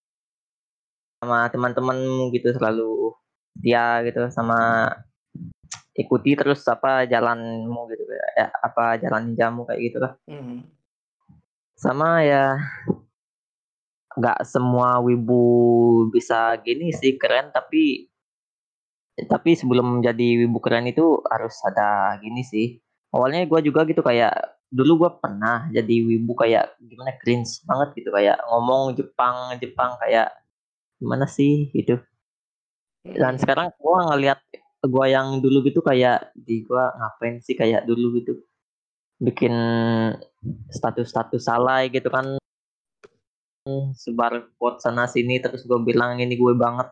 [1.20, 3.16] sama teman-temanmu gitu selalu
[3.56, 4.90] dia gitu sama
[5.96, 8.04] ikuti terus apa jalanmu gitu
[8.38, 10.62] ya apa jalan ninjamu kayak gitu lah Hmm.
[11.74, 12.60] sama ya
[14.10, 15.42] nggak semua wibu
[16.10, 18.10] bisa gini sih keren tapi
[19.28, 22.80] tapi sebelum jadi wibu keren itu harus ada gini sih.
[23.12, 24.32] Awalnya gua juga gitu kayak
[24.70, 30.30] dulu gua pernah jadi wibu kayak gimana cringe banget gitu kayak ngomong Jepang Jepang kayak
[31.02, 31.98] gimana sih gitu
[33.04, 34.40] dan sekarang gua ngelihat
[34.84, 38.40] gua yang dulu gitu kayak di gua ngapain sih kayak dulu gitu?
[39.20, 39.52] Bikin
[40.72, 42.36] status-status salah gitu kan.
[43.92, 46.88] Sebar quote sana sini terus gue bilang ini gue banget.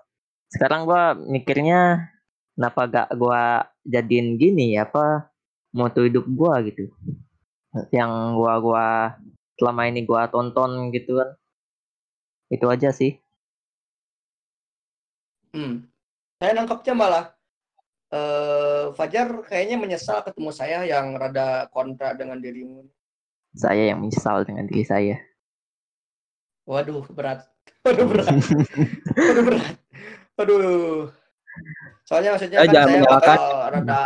[0.53, 2.13] Sekarang gua mikirnya
[2.57, 5.33] kenapa gak gua jadiin gini ya apa
[5.73, 6.93] moto hidup gua gitu?
[7.89, 8.85] Yang gua gua
[9.57, 11.31] selama ini gua tonton gitu kan.
[12.53, 13.17] Itu aja sih.
[15.57, 15.88] Hmm.
[16.39, 17.25] Saya nangkapnya malah
[18.09, 22.89] eh Fajar kayaknya menyesal ketemu saya yang rada kontra dengan dirimu.
[23.53, 25.17] saya yang menyesal dengan diri saya
[26.65, 27.49] Waduh, berat.
[27.85, 28.29] Waduh, berat.
[29.13, 29.67] Waduh, berat.
[30.37, 31.11] Waduh.
[32.05, 33.41] Soalnya maksudnya Eh, kan saya bakal
[33.73, 34.03] rada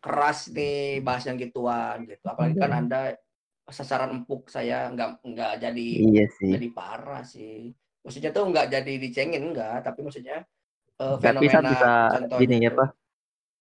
[0.00, 2.24] keras nih bahas yang gituan gitu.
[2.24, 3.14] Apalagi kan Anda
[3.68, 7.72] sasaran empuk saya nggak nggak jadi iya sih jadi parah sih.
[8.02, 10.44] Maksudnya tuh nggak jadi dicengin enggak, tapi maksudnya
[10.96, 12.78] saya fenomena bisa contohnya gini ya tuh.
[12.80, 12.88] pak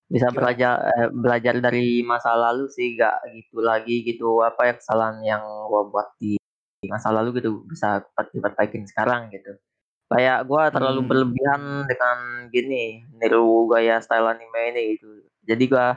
[0.06, 0.38] bisa Gimana?
[0.38, 5.43] belajar eh, belajar dari masa lalu sih gak gitu lagi gitu apa ya kesalahan yang
[5.67, 6.38] gua buat di
[6.86, 9.58] masa lalu gitu bisa diperbaikin sekarang gitu
[10.13, 11.10] kayak gua terlalu Hmm.
[11.10, 12.17] berlebihan dengan
[12.54, 15.10] gini niru gaya style anime ini gitu
[15.50, 15.88] jadi gua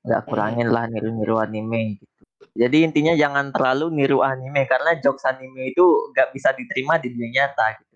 [0.00, 2.24] nggak kurangin lah niru-niru anime gitu
[2.56, 5.84] jadi intinya jangan terlalu niru anime karena jokes anime itu
[6.16, 7.89] gak bisa diterima di dunia nyata gitu.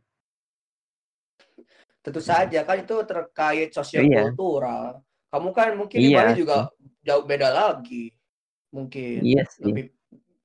[2.04, 4.28] Tentu saja kan itu terkait sosial Iya.
[4.28, 5.00] kultural.
[5.32, 6.68] Kamu kan mungkin di Iya Bali juga
[7.00, 8.12] jauh beda lagi.
[8.76, 9.84] Mungkin iya sih lebih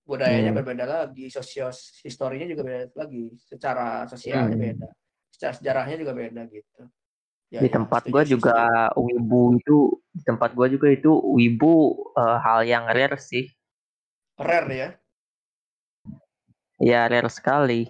[0.08, 0.58] budayanya Hmm.
[0.64, 4.66] berbeda lagi, sosios historinya juga beda lagi, secara sosialnya Hmm.
[4.66, 4.88] beda,
[5.30, 6.82] secara sejarahnya juga beda gitu.
[7.54, 8.56] Ya, di ya, tempat gua sih, juga
[8.98, 9.78] wibu itu
[10.16, 11.74] di tempat gua juga itu wibu
[12.18, 13.46] eh, hal yang rare sih
[14.40, 14.90] Rare ya.
[16.80, 17.86] ya rare sekali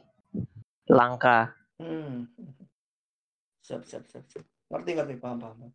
[0.90, 2.28] langka Hmm.
[3.70, 4.46] Siap, siap, siap, siap.
[4.74, 5.70] Ngerti, ngerti, paham, paham.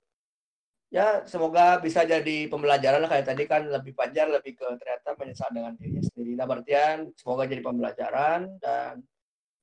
[0.90, 5.54] Ya, semoga bisa jadi pembelajaran lah kayak tadi kan lebih Fajar lebih ke ternyata menyesal
[5.54, 6.34] dengan dirinya sendiri.
[6.34, 8.98] Nah, artian semoga jadi pembelajaran dan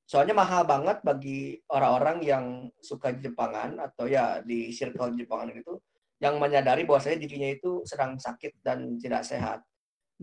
[0.07, 2.45] soalnya mahal banget bagi orang-orang yang
[2.79, 5.83] suka Jepangan atau ya di circle Jepangan gitu
[6.23, 9.59] yang menyadari bahwasanya dirinya itu sedang sakit dan tidak sehat.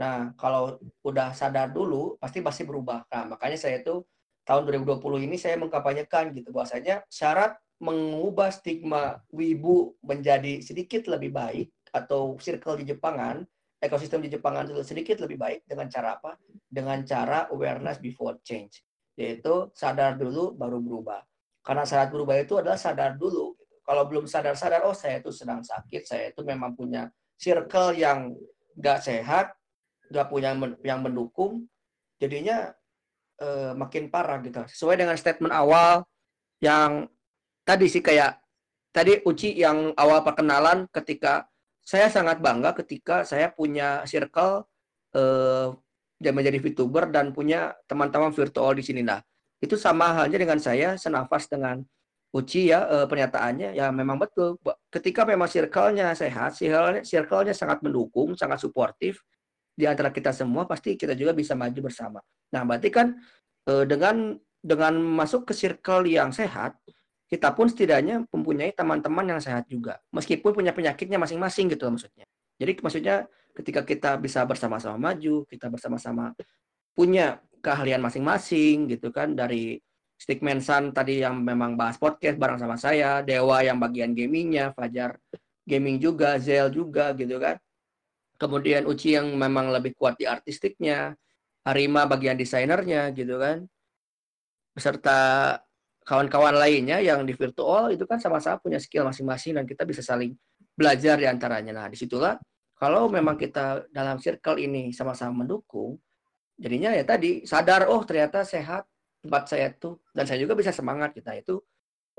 [0.00, 3.04] Nah, kalau udah sadar dulu pasti pasti berubah.
[3.12, 4.00] Nah, makanya saya itu
[4.48, 11.68] tahun 2020 ini saya mengkampanyekan gitu bahwasanya syarat mengubah stigma wibu menjadi sedikit lebih baik
[11.94, 13.46] atau circle di Jepangan,
[13.78, 16.34] ekosistem di Jepangan itu sedikit lebih baik dengan cara apa?
[16.66, 18.82] Dengan cara awareness before change,
[19.14, 21.22] yaitu sadar dulu baru berubah.
[21.62, 23.54] Karena sadar berubah itu adalah sadar dulu.
[23.86, 27.08] Kalau belum sadar-sadar, oh saya itu sedang sakit, saya itu memang punya
[27.40, 28.36] circle yang
[28.76, 29.56] nggak sehat,
[30.12, 30.52] nggak punya
[30.84, 31.64] yang mendukung,
[32.20, 32.74] jadinya
[33.40, 34.60] eh, makin parah gitu.
[34.66, 36.04] Sesuai dengan statement awal
[36.60, 37.08] yang
[37.68, 38.40] tadi sih kayak
[38.88, 41.44] tadi Uci yang awal perkenalan ketika
[41.84, 44.64] saya sangat bangga ketika saya punya circle
[45.12, 45.68] eh
[46.18, 49.22] dan menjadi VTuber dan punya teman-teman virtual di sini nah.
[49.58, 51.82] Itu sama halnya dengan saya senafas dengan
[52.28, 54.60] Uci ya eh, pernyataannya ya memang betul
[54.92, 56.60] ketika memang circle-nya sehat,
[57.00, 59.24] circle-nya sangat mendukung, sangat suportif
[59.72, 62.20] di antara kita semua pasti kita juga bisa maju bersama.
[62.52, 63.16] Nah, berarti kan
[63.64, 66.76] eh, dengan dengan masuk ke circle yang sehat,
[67.28, 70.00] kita pun setidaknya mempunyai teman-teman yang sehat juga.
[70.16, 72.24] Meskipun punya penyakitnya masing-masing gitu maksudnya.
[72.56, 73.16] Jadi maksudnya
[73.52, 76.32] ketika kita bisa bersama-sama maju, kita bersama-sama
[76.96, 79.78] punya keahlian masing-masing gitu kan dari
[80.18, 85.14] Stickman San tadi yang memang bahas podcast bareng sama saya, Dewa yang bagian gamingnya, Fajar
[85.62, 87.60] gaming juga, Zel juga gitu kan.
[88.40, 91.14] Kemudian Uci yang memang lebih kuat di artistiknya,
[91.62, 93.68] Arima bagian desainernya gitu kan.
[94.74, 95.20] Beserta
[96.08, 100.32] kawan-kawan lainnya yang di virtual itu kan sama-sama punya skill masing-masing dan kita bisa saling
[100.72, 101.84] belajar di antaranya.
[101.84, 102.40] Nah, di situlah
[102.80, 106.00] kalau memang kita dalam circle ini sama-sama mendukung,
[106.56, 108.88] jadinya ya tadi sadar oh ternyata sehat
[109.20, 111.60] tempat saya tuh dan saya juga bisa semangat kita itu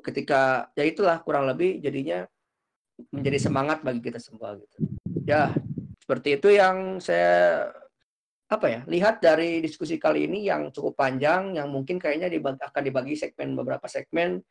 [0.06, 2.30] ketika ya itulah kurang lebih jadinya
[3.10, 4.78] menjadi semangat bagi kita semua gitu.
[5.26, 5.50] Ya,
[5.98, 7.72] seperti itu yang saya
[8.50, 8.82] apa ya?
[8.90, 13.54] Lihat dari diskusi kali ini yang cukup panjang yang mungkin kayaknya dibagi, akan dibagi segmen
[13.54, 14.42] beberapa segmen.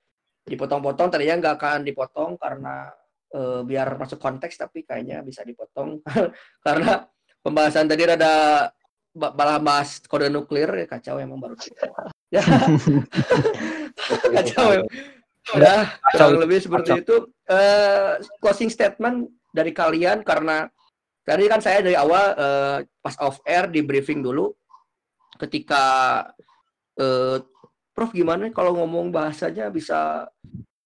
[0.46, 2.88] Dipotong-potong tadinya nggak akan dipotong karena
[3.34, 5.98] eh, biar masuk konteks tapi kayaknya bisa dipotong.
[6.66, 7.04] Karena
[7.42, 8.70] pembahasan tadi rada
[9.18, 11.58] malah bahas kode nuklir ya, kacau emang baru
[12.30, 12.42] ya.
[14.38, 14.82] Kacau ya.
[15.58, 15.80] Udah,
[16.14, 17.26] kurang lebih seperti itu.
[17.50, 20.70] Eh, closing statement dari kalian karena
[21.29, 24.49] tadi kan saya dari awal eh, pas off air di briefing dulu
[25.37, 25.85] ketika
[26.97, 27.38] eh,
[27.93, 30.31] Prof gimana kalau ngomong bahasanya bisa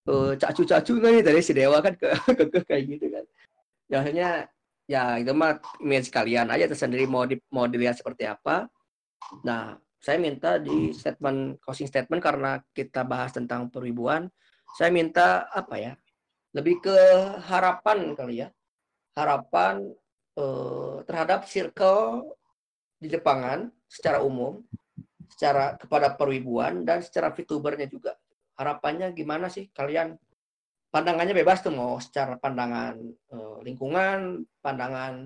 [0.09, 3.25] eh, cacu-cacu nggak nih dari si Dewa kan ke, ke, ke- kayak gitu kan.
[3.93, 4.31] Ya, akhirnya
[4.89, 8.67] ya itu mah image kalian aja tersendiri mau di, mau dilihat seperti apa.
[9.45, 14.27] Nah, saya minta di statement closing statement karena kita bahas tentang perwibuan,
[14.75, 15.93] saya minta apa ya?
[16.57, 16.97] Lebih ke
[17.45, 18.49] harapan kali ya.
[19.13, 19.93] Harapan
[20.37, 22.37] eh, terhadap circle
[23.03, 24.63] di Jepangan secara umum,
[25.33, 28.15] secara kepada perwibuan dan secara VTubernya juga.
[28.57, 30.15] Harapannya gimana sih kalian?
[30.93, 33.01] Pandangannya bebas tuh mau secara pandangan
[33.33, 35.25] eh, lingkungan, pandangan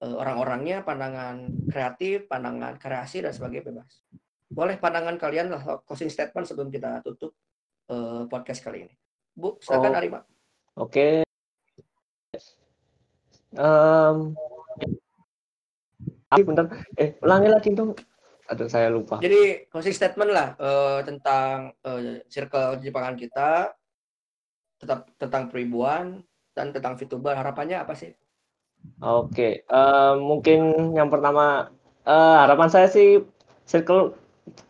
[0.00, 4.06] eh, orang-orangnya, pandangan kreatif, pandangan kreasi dan sebagainya bebas.
[4.50, 7.34] Boleh pandangan kalian lah closing statement sebelum kita tutup
[7.90, 8.94] eh, podcast kali ini.
[9.34, 9.98] Bu, silakan Oh.
[9.98, 10.20] Arima.
[10.78, 11.26] Oke.
[13.56, 14.14] Ah,
[16.38, 16.70] bentar.
[16.94, 17.98] Eh, ulangi lagi dong.
[18.50, 19.18] Aduh, saya lupa.
[19.22, 23.74] Jadi closing statement lah eh, tentang eh, circle Jepangan kita,
[24.78, 26.22] tetap tentang peribuan
[26.54, 27.34] dan tentang VTuber.
[27.34, 28.14] Harapannya apa sih?
[29.02, 31.70] Oke, eh, mungkin yang pertama
[32.06, 33.22] eh, harapan saya sih
[33.66, 34.14] circle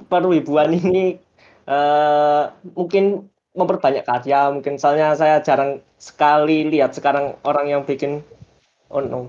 [0.08, 1.20] perwibuan ini
[1.68, 4.48] eh, mungkin memperbanyak karya.
[4.48, 8.24] Mungkin soalnya saya jarang sekali lihat sekarang orang yang bikin
[8.90, 9.20] oh no.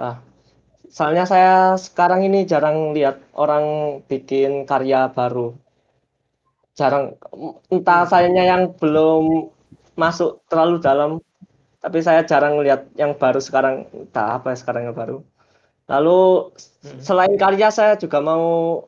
[0.00, 0.20] Ah,
[0.88, 5.52] soalnya saya sekarang ini jarang lihat orang bikin karya baru.
[6.78, 7.18] Jarang,
[7.68, 9.52] entah sayanya yang belum
[10.00, 11.10] masuk terlalu dalam
[11.80, 15.24] tapi saya jarang lihat yang baru sekarang entah apa sekarang yang baru
[15.88, 16.96] lalu Hmm.
[16.96, 18.80] selain karya saya juga mau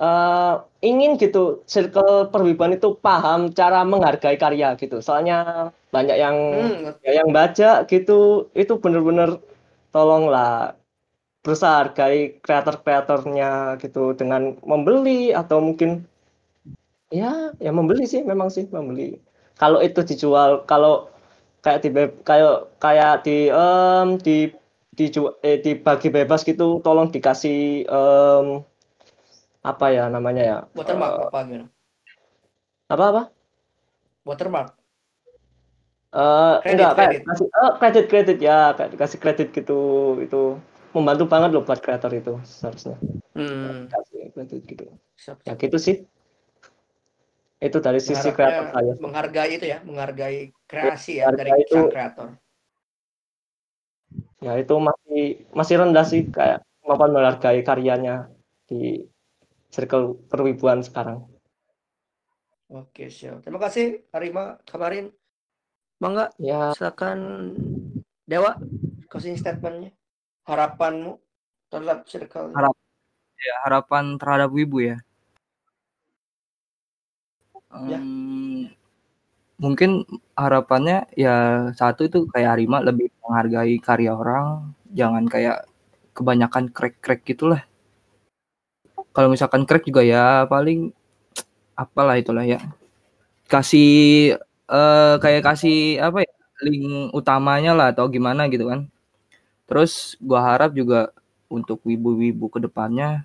[0.00, 0.52] eh,
[0.88, 4.96] ingin gitu circle perwibuan itu paham cara menghargai karya gitu.
[5.06, 5.34] Soalnya
[5.94, 8.12] banyak yang Hmm, ya yang baca gitu
[8.54, 9.40] itu bener-bener
[9.94, 10.76] tolonglah
[11.44, 15.90] berusaha hargai kreator-kreatornya gitu dengan membeli atau mungkin
[17.10, 19.18] ya ya membeli sih memang sih membeli.
[19.60, 21.08] Kalau itu dijual kalau
[21.64, 21.88] kayak di
[22.28, 22.52] kayak
[22.84, 24.36] kayak di em di
[24.98, 28.46] dijual eh, dibagi bebas gitu tolong dikasih em
[29.66, 31.66] apa ya namanya ya watermark apa gitu?
[32.86, 33.22] apa apa
[34.26, 34.74] Watermark.
[36.10, 37.22] Eh Kredit, enggak kayak kredit.
[37.30, 39.78] kasih eh, kredit kredit ya kayak dikasih kredit gitu
[40.18, 40.42] itu
[40.90, 42.98] membantu banget loh buat kreator itu seharusnya
[43.36, 45.62] Hmm, kasih kredit gitu siap, ya siap.
[45.62, 45.96] gitu sih
[47.62, 51.74] itu dari sisi kreator saya menghargai itu ya, menghargai kreasi ya dari Menghargai itu.
[51.76, 52.28] sang kreator.
[54.42, 55.22] ya itu masih
[55.54, 58.26] masih rendah sih kayak kemampuan menghargai karyanya
[58.66, 59.06] di
[59.76, 61.28] circle perwibuan sekarang
[62.66, 63.46] Oke, siap.
[63.46, 65.14] Terima kasih Arima kabarin.
[66.02, 67.54] Mangga, ya silakan
[68.26, 68.58] Dewa
[69.06, 69.94] closing statementnya.
[70.50, 71.14] Harapanmu
[71.70, 72.50] terhadap circle.
[72.58, 72.74] Harap-
[73.38, 74.98] ya harapan terhadap wibu ya.
[77.86, 78.02] Ya.
[79.62, 80.02] Mungkin
[80.34, 85.70] harapannya ya satu itu kayak Arima lebih menghargai karya orang, jangan kayak
[86.18, 87.62] kebanyakan crack-crack gitulah.
[89.16, 90.92] Kalau misalkan crack juga ya paling
[91.78, 92.58] apalah itulah ya.
[93.52, 93.88] Kasih
[94.70, 95.76] eh kayak kasih
[96.06, 96.32] apa ya
[96.66, 98.80] link utamanya lah atau gimana gitu kan.
[99.68, 101.12] Terus gua harap juga
[101.52, 103.24] untuk wibu-wibu ke depannya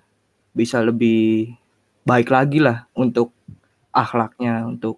[0.58, 1.52] bisa lebih
[2.10, 3.32] baik lagi lah untuk
[3.94, 4.96] akhlaknya, untuk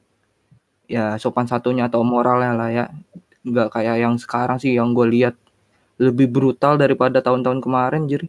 [0.91, 2.87] ya sopan satunya atau moralnya lah ya.
[3.47, 5.35] Nggak kayak yang sekarang sih yang gue lihat
[6.01, 8.27] lebih brutal daripada tahun-tahun kemarin jadi.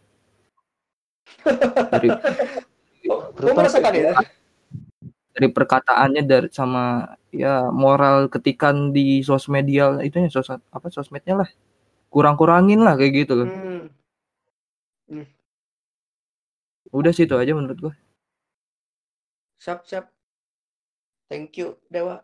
[1.92, 2.08] Dari
[3.06, 4.02] Oh, merasakan sih.
[4.02, 4.18] ya.
[5.30, 11.48] dari perkataannya dari sama ya moral ketikan di sosmedial itunya sos apa sosmednya lah
[12.10, 13.46] kurang-kurangin lah kayak gitu loh.
[13.46, 15.26] Hmm.
[16.90, 17.94] Udah sih itu aja menurut gua.
[19.62, 20.10] Siap, siap.
[21.30, 22.22] Thank you, Dewa.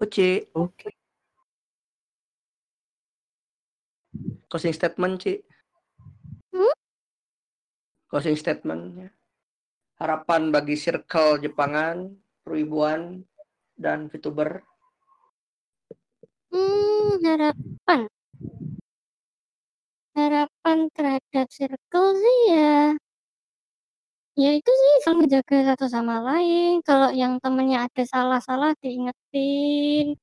[0.00, 0.92] Uci, Oke.
[4.48, 5.40] closing statement, Ci.
[8.14, 9.10] Closing statementnya.
[9.98, 12.14] Harapan bagi circle Jepangan,
[12.46, 13.26] perwibuan,
[13.74, 14.62] dan VTuber.
[16.54, 18.06] Hmm, harapan.
[20.14, 22.94] Harapan terhadap circle sih ya.
[24.38, 26.86] Ya itu sih saling menjaga satu sama lain.
[26.86, 30.14] Kalau yang temennya ada salah-salah diingetin.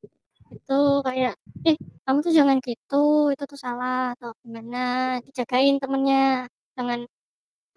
[0.48, 1.36] Itu kayak,
[1.68, 1.76] eh
[2.08, 5.20] kamu tuh jangan gitu, itu tuh salah atau gimana.
[5.28, 6.48] Dijagain temennya.
[6.80, 7.04] Jangan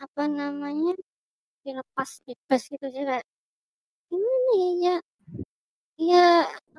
[0.02, 0.92] apa namanya
[1.64, 3.24] dilepas bebas gitu sih kayak
[4.11, 4.96] gimana ya ya?
[6.11, 6.16] Ya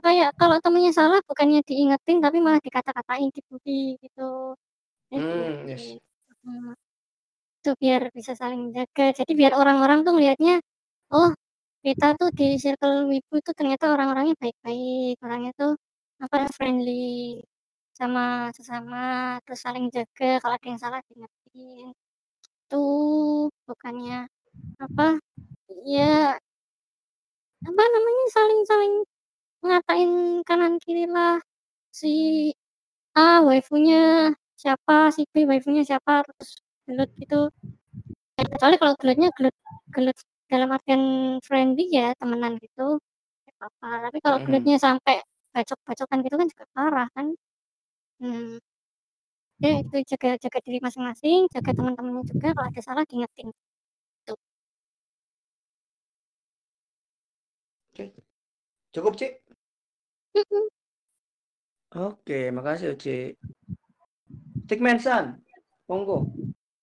[0.04, 4.22] kayak kalau temennya salah bukannya diingetin tapi malah dikata-katain dibully gitu.
[5.12, 5.86] Ya Hmm, gitu yes.
[6.46, 6.74] Hmm.
[7.60, 10.54] itu biar bisa saling menjaga jadi biar orang-orang tuh ngelihatnya
[11.16, 11.30] oh
[11.86, 15.72] kita tuh di circle wibu tuh ternyata orang-orangnya baik-baik orangnya tuh
[16.24, 16.92] apa friendly
[18.00, 18.22] sama
[18.58, 18.98] sesama
[19.46, 20.26] terus saling jaga.
[20.42, 21.88] Kalau ada yang salah diingetin
[22.66, 22.86] itu
[23.70, 24.26] bukannya
[24.82, 25.22] apa
[25.86, 26.34] ya
[27.62, 28.94] apa namanya saling-saling
[29.66, 30.12] ngatain
[30.46, 31.38] kanan kiri lah
[31.94, 32.50] si
[33.14, 36.58] A waifunya siapa si B waifunya siapa terus
[36.90, 37.54] gelut gitu
[38.36, 39.56] Ya, kecuali kalau gelutnya gelut
[39.96, 40.18] gelut
[40.52, 41.04] dalam artian
[41.40, 43.00] friendly ya temenan gitu
[43.48, 44.46] nggak apa-apa tapi kalau Mhm.
[44.52, 45.24] gelutnya sampai
[45.56, 47.32] bacok-bacokan gitu kan juga parah kan
[48.20, 48.60] hmm.
[49.66, 53.50] Ya itu jaga jaga diri masing-masing jaga teman-temannya juga kalau ada salah diingetin
[58.96, 59.28] Cukup, Ci?
[60.36, 60.66] Mm-mm.
[61.96, 63.36] Oke, makasih, Uci.
[64.64, 65.44] Stickman San,
[65.88, 66.32] monggo.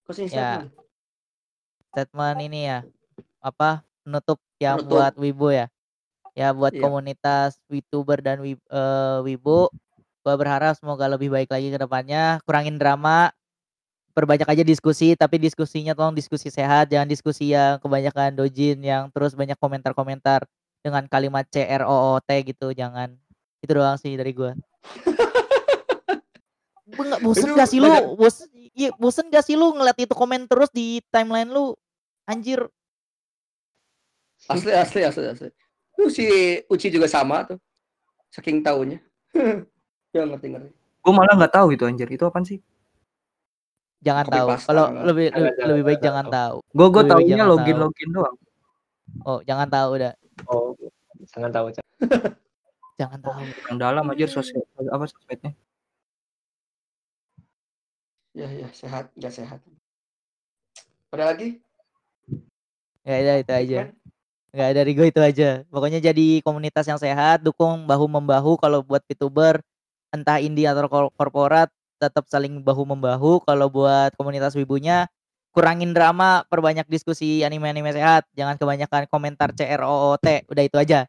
[0.05, 0.69] Closing Ya.
[0.69, 0.73] statement.
[1.93, 2.79] Statement ini ya
[3.41, 4.93] apa penutup yang Penutup.
[4.93, 5.67] buat Wibu ya.
[6.33, 6.85] Ya buat Iya.
[6.85, 9.69] komunitas VTuber dan eh, Wibu
[10.23, 13.35] gua berharap semoga lebih baik lagi ke depannya, kurangin drama,
[14.15, 19.35] perbanyak aja diskusi tapi diskusinya tolong diskusi sehat, jangan diskusi yang kebanyakan dojin yang terus
[19.35, 20.47] banyak komentar-komentar
[20.83, 23.15] dengan kalimat CROOT gitu, jangan.
[23.63, 24.35] Itu doang sih dari
[26.93, 27.89] nggak bosen gak sih lu?
[28.21, 28.45] Bos,
[28.77, 31.73] iya, bosen gak sih lu ngeliat itu komen terus di timeline lu?
[32.29, 32.69] Anjir,
[34.51, 35.49] Asli, asli, asli, asli.
[35.95, 36.27] Tuh si
[36.67, 37.59] Uci juga sama tuh.
[38.33, 38.99] Saking taunya.
[40.13, 40.71] ya ngerti ngerti.
[41.03, 42.09] Gue malah nggak tahu itu anjir.
[42.09, 42.61] Itu apaan sih?
[44.03, 44.49] jangan tahu.
[44.67, 46.57] Kalau lebih lebih, jangan, lebih baik jangan jangan tahu.
[46.75, 47.83] Gue gue taunya jangan login tahu.
[47.87, 48.37] login doang.
[49.23, 50.13] Oh, jangan tahu udah.
[50.51, 50.75] Oh,
[51.31, 51.67] jangan tahu.
[51.71, 51.87] Cak.
[53.01, 53.41] Jangan tahu.
[53.67, 55.57] Yang dalam aja sosial apa sosmednya.
[58.37, 59.59] Ya, ya, sehat, nggak sehat.
[61.11, 61.59] Ada lagi?
[63.03, 63.81] Ya udah itu aja.
[63.91, 64.53] Stickman?
[64.53, 65.51] Nggak dari gue itu aja.
[65.73, 69.65] Pokoknya jadi komunitas yang sehat, dukung bahu membahu kalau buat VTuber
[70.13, 73.43] entah indie atau kor- korporat tetap saling bahu membahu.
[73.43, 75.09] Kalau buat komunitas wibunya
[75.53, 80.49] kurangin drama, perbanyak diskusi anime-anime sehat, jangan kebanyakan komentar CROOT.
[80.49, 81.05] Udah itu aja.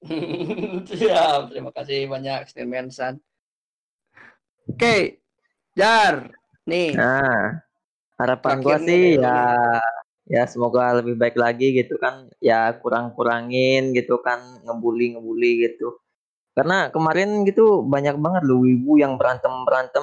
[0.90, 3.20] Siap, terima kasih banyak Stickman San.
[4.70, 5.20] Oke,
[5.76, 6.32] Jar.
[6.64, 7.60] Nih, Nah,
[8.16, 9.36] harapan nih sih ya
[10.30, 12.30] ya semoga lebih baik lagi gitu kan.
[12.38, 15.98] Ya kurang-kurangin gitu kan ngebully-ngebully gitu.
[16.50, 20.02] Karena kemarin gitu banyak banget loh wibu yang berantem-berantem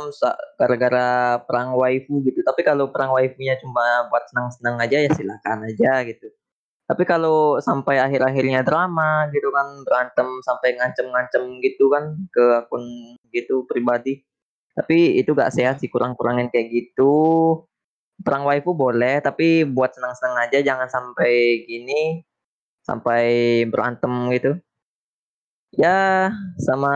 [0.55, 2.39] gara-gara perang waifu gitu.
[2.41, 6.31] Tapi kalau perang waifunya cuma buat senang-senang aja ya silakan aja gitu.
[6.87, 12.83] Tapi kalau sampai akhir-akhirnya drama gitu kan berantem sampai ngancem-ngancem gitu kan ke akun
[13.35, 14.23] gitu pribadi.
[14.71, 17.13] Tapi itu gak sehat sih kurang-kurangin kayak gitu.
[18.25, 22.25] perang waifu boleh, tapi buat senang-senang aja jangan sampai gini
[22.81, 23.25] sampai
[23.69, 24.57] berantem gitu.
[25.76, 26.93] Ya, sama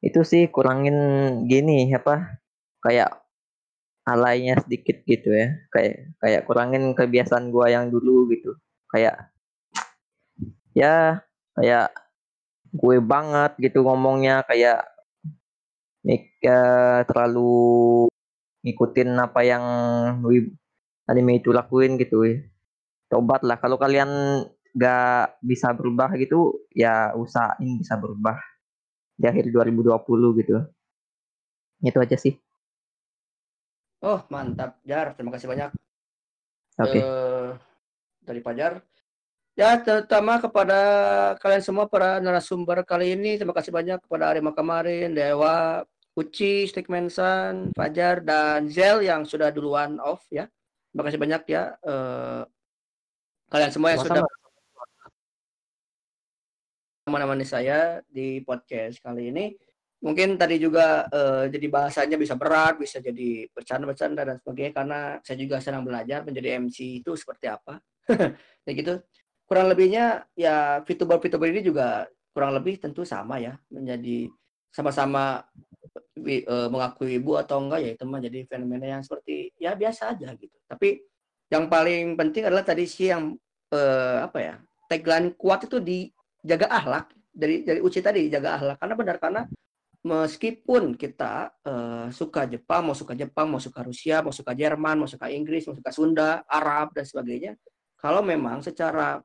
[0.00, 0.96] itu sih kurangin
[1.50, 2.40] gini apa
[2.80, 3.20] kayak
[4.06, 5.58] alaynya sedikit gitu ya.
[5.74, 8.54] Kayak kayak kurangin kebiasaan gua yang dulu gitu.
[8.90, 9.30] Kayak
[10.74, 11.20] ya
[11.58, 11.90] kayak
[12.70, 14.86] gue banget gitu ngomongnya kayak
[16.06, 18.06] mik eh, terlalu
[18.62, 19.64] ngikutin apa yang
[21.10, 22.38] anime itu lakuin gitu ya.
[23.10, 24.10] Tobat lah kalau kalian
[24.70, 28.38] nggak bisa berubah gitu ya usahain bisa berubah
[29.20, 30.56] di akhir 2020 gitu.
[31.84, 32.34] Itu aja sih.
[34.00, 35.12] Oh, mantap, Jar.
[35.12, 35.70] Terima kasih banyak.
[36.80, 37.00] Oke.
[37.04, 37.48] eh,
[38.24, 38.80] dari Pajar.
[39.60, 40.80] Ya, terutama kepada
[41.36, 43.36] kalian semua para narasumber kali ini.
[43.36, 45.84] Terima kasih banyak kepada Arema kemarin, Dewa,
[46.16, 50.48] Uci, Stickmansan, Fajar, dan Zel yang sudah duluan off ya.
[50.88, 51.76] Terima kasih banyak ya.
[51.84, 52.42] eh,
[53.52, 54.24] kalian semua yang sudah
[57.10, 59.52] menemani saya di podcast kali ini.
[60.00, 65.36] Mungkin tadi juga eh, jadi bahasanya bisa berat, bisa jadi bercanda-bercanda dan sebagainya karena saya
[65.36, 67.82] juga sedang belajar menjadi MC itu seperti apa.
[68.66, 68.94] ya gitu.
[69.44, 74.30] Kurang lebihnya ya VTuber-VTuber ini juga kurang lebih tentu sama ya, menjadi
[74.70, 75.44] sama-sama
[76.22, 80.32] eh, mengakui ibu atau enggak ya itu mah jadi fenomena yang seperti ya biasa aja
[80.38, 80.56] gitu.
[80.64, 81.02] Tapi
[81.50, 83.34] yang paling penting adalah tadi sih yang
[83.74, 84.56] eh, apa ya?
[84.90, 85.78] tagline kuat itu
[86.42, 89.42] dijaga akhlak dari dari Uci tadi jaga akhlak karena benar karena
[90.00, 95.08] meskipun kita eh, suka Jepang mau suka Jepang mau suka Rusia mau suka Jerman mau
[95.08, 97.52] suka Inggris mau suka Sunda Arab dan sebagainya
[98.00, 99.20] kalau memang secara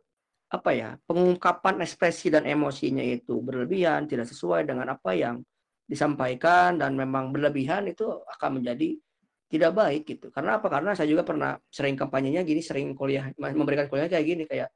[0.45, 5.41] apa ya pengungkapan ekspresi dan emosinya itu berlebihan tidak sesuai dengan apa yang
[5.86, 8.05] disampaikan dan memang berlebihan itu
[8.36, 8.97] akan menjadi
[9.45, 10.34] tidak baik gitu.
[10.34, 10.68] Karena apa?
[10.68, 14.70] Karena saya juga pernah sering kampanyenya gini sering kuliah memberikan kuliah kayak gini kayak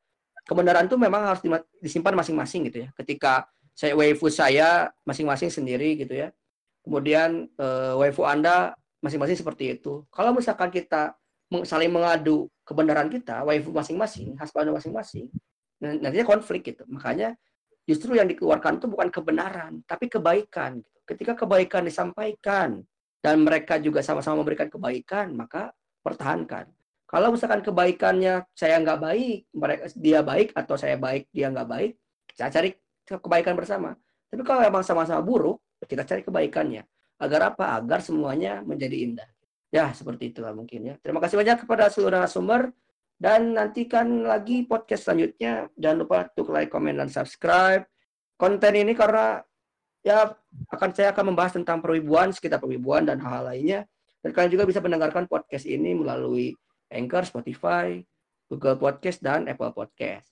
[0.49, 1.41] kebenaran itu memang harus
[1.77, 3.45] disimpan masing-masing gitu ya ketika
[3.77, 6.33] saya waifu saya masing-masing sendiri gitu ya
[6.81, 8.73] kemudian eh, waifu anda
[9.05, 11.13] masing-masing seperti itu kalau misalkan kita
[11.69, 15.29] saling mengadu kebenaran kita waifu masing-masing husband masing-masing
[15.79, 16.83] nantinya konflik gitu.
[16.91, 17.33] Makanya
[17.87, 20.83] justru yang dikeluarkan itu bukan kebenaran, tapi kebaikan.
[20.83, 20.99] gitu.
[21.07, 22.83] Ketika kebaikan disampaikan
[23.23, 25.73] dan mereka juga sama-sama memberikan kebaikan, maka
[26.03, 26.69] pertahankan.
[27.09, 31.91] Kalau misalkan kebaikannya saya nggak baik, mereka dia baik atau saya baik dia nggak baik,
[32.37, 32.69] saya cari
[33.09, 33.97] kebaikan bersama.
[34.29, 35.57] Tapi kalau memang sama-sama buruk,
[35.89, 36.85] kita cari kebaikannya.
[37.17, 37.81] Agar apa?
[37.81, 39.29] Agar semuanya menjadi indah.
[39.73, 40.95] Ya, seperti itulah mungkin ya.
[41.01, 42.69] Terima kasih banyak kepada seluruh narasumber.
[43.19, 45.67] Dan nantikan lagi podcast selanjutnya.
[45.75, 47.83] Jangan lupa untuk like, comment, dan subscribe.
[48.39, 49.43] Konten ini karena
[49.99, 50.31] ya
[50.71, 53.83] akan saya akan membahas tentang perwibuan, sekitar perwibuan dan hal-hal lainnya.
[54.23, 56.55] Dan kalian juga bisa mendengarkan podcast ini melalui
[56.89, 58.01] Anchor, Spotify,
[58.49, 60.29] Google Podcast, dan Apple Podcast.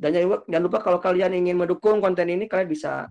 [0.00, 3.04] Dan jangan lupa, kalau kalian ingin mendukung konten ini, kalian bisa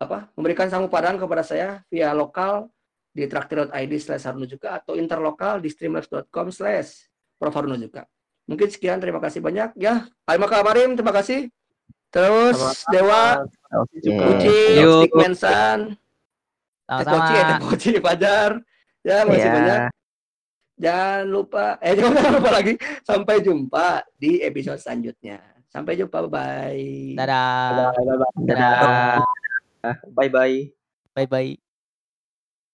[0.00, 2.66] apa memberikan sangu padang kepada saya via lokal
[3.12, 7.52] di traktir.id slash Harno juga atau interlokal di streamlabs.com slash Prof.
[7.54, 8.08] Harno juga.
[8.48, 9.76] Mungkin sekian, terima kasih banyak.
[9.78, 11.52] Ya, Alma Kabarim, terima kasih.
[12.08, 12.92] Terus Sama-sama.
[12.92, 13.24] Dewa,
[13.84, 13.96] Oke.
[14.04, 14.96] Uci, Yuk.
[15.08, 15.78] Stickmansan,
[16.88, 17.64] Teh Koci, eh, Teh Sama-sama.
[17.68, 18.50] Koci, Fajar.
[19.04, 19.54] Ya, makasih Ya.
[19.54, 19.80] banyak.
[20.80, 22.74] Jangan lupa, eh jangan lupa lagi.
[23.04, 25.40] Sampai jumpa di episode selanjutnya.
[25.72, 27.16] Sampai jumpa, bye-bye.
[27.16, 27.92] Dadah.
[27.96, 28.30] Dadah.
[28.44, 29.16] Dadah.
[30.12, 30.56] Bye bye.
[31.16, 31.52] Bye bye.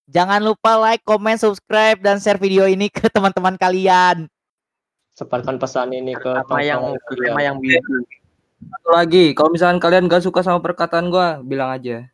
[0.08, 4.24] Jangan lupa like, comment, subscribe, dan share video ini ke teman-teman kalian.
[5.14, 8.02] Sebarkan pesan ini ke Sama yang sama yang biru.
[8.58, 12.08] Satu lagi, kalau misalkan kalian gak suka sama perkataan gua, bilang aja.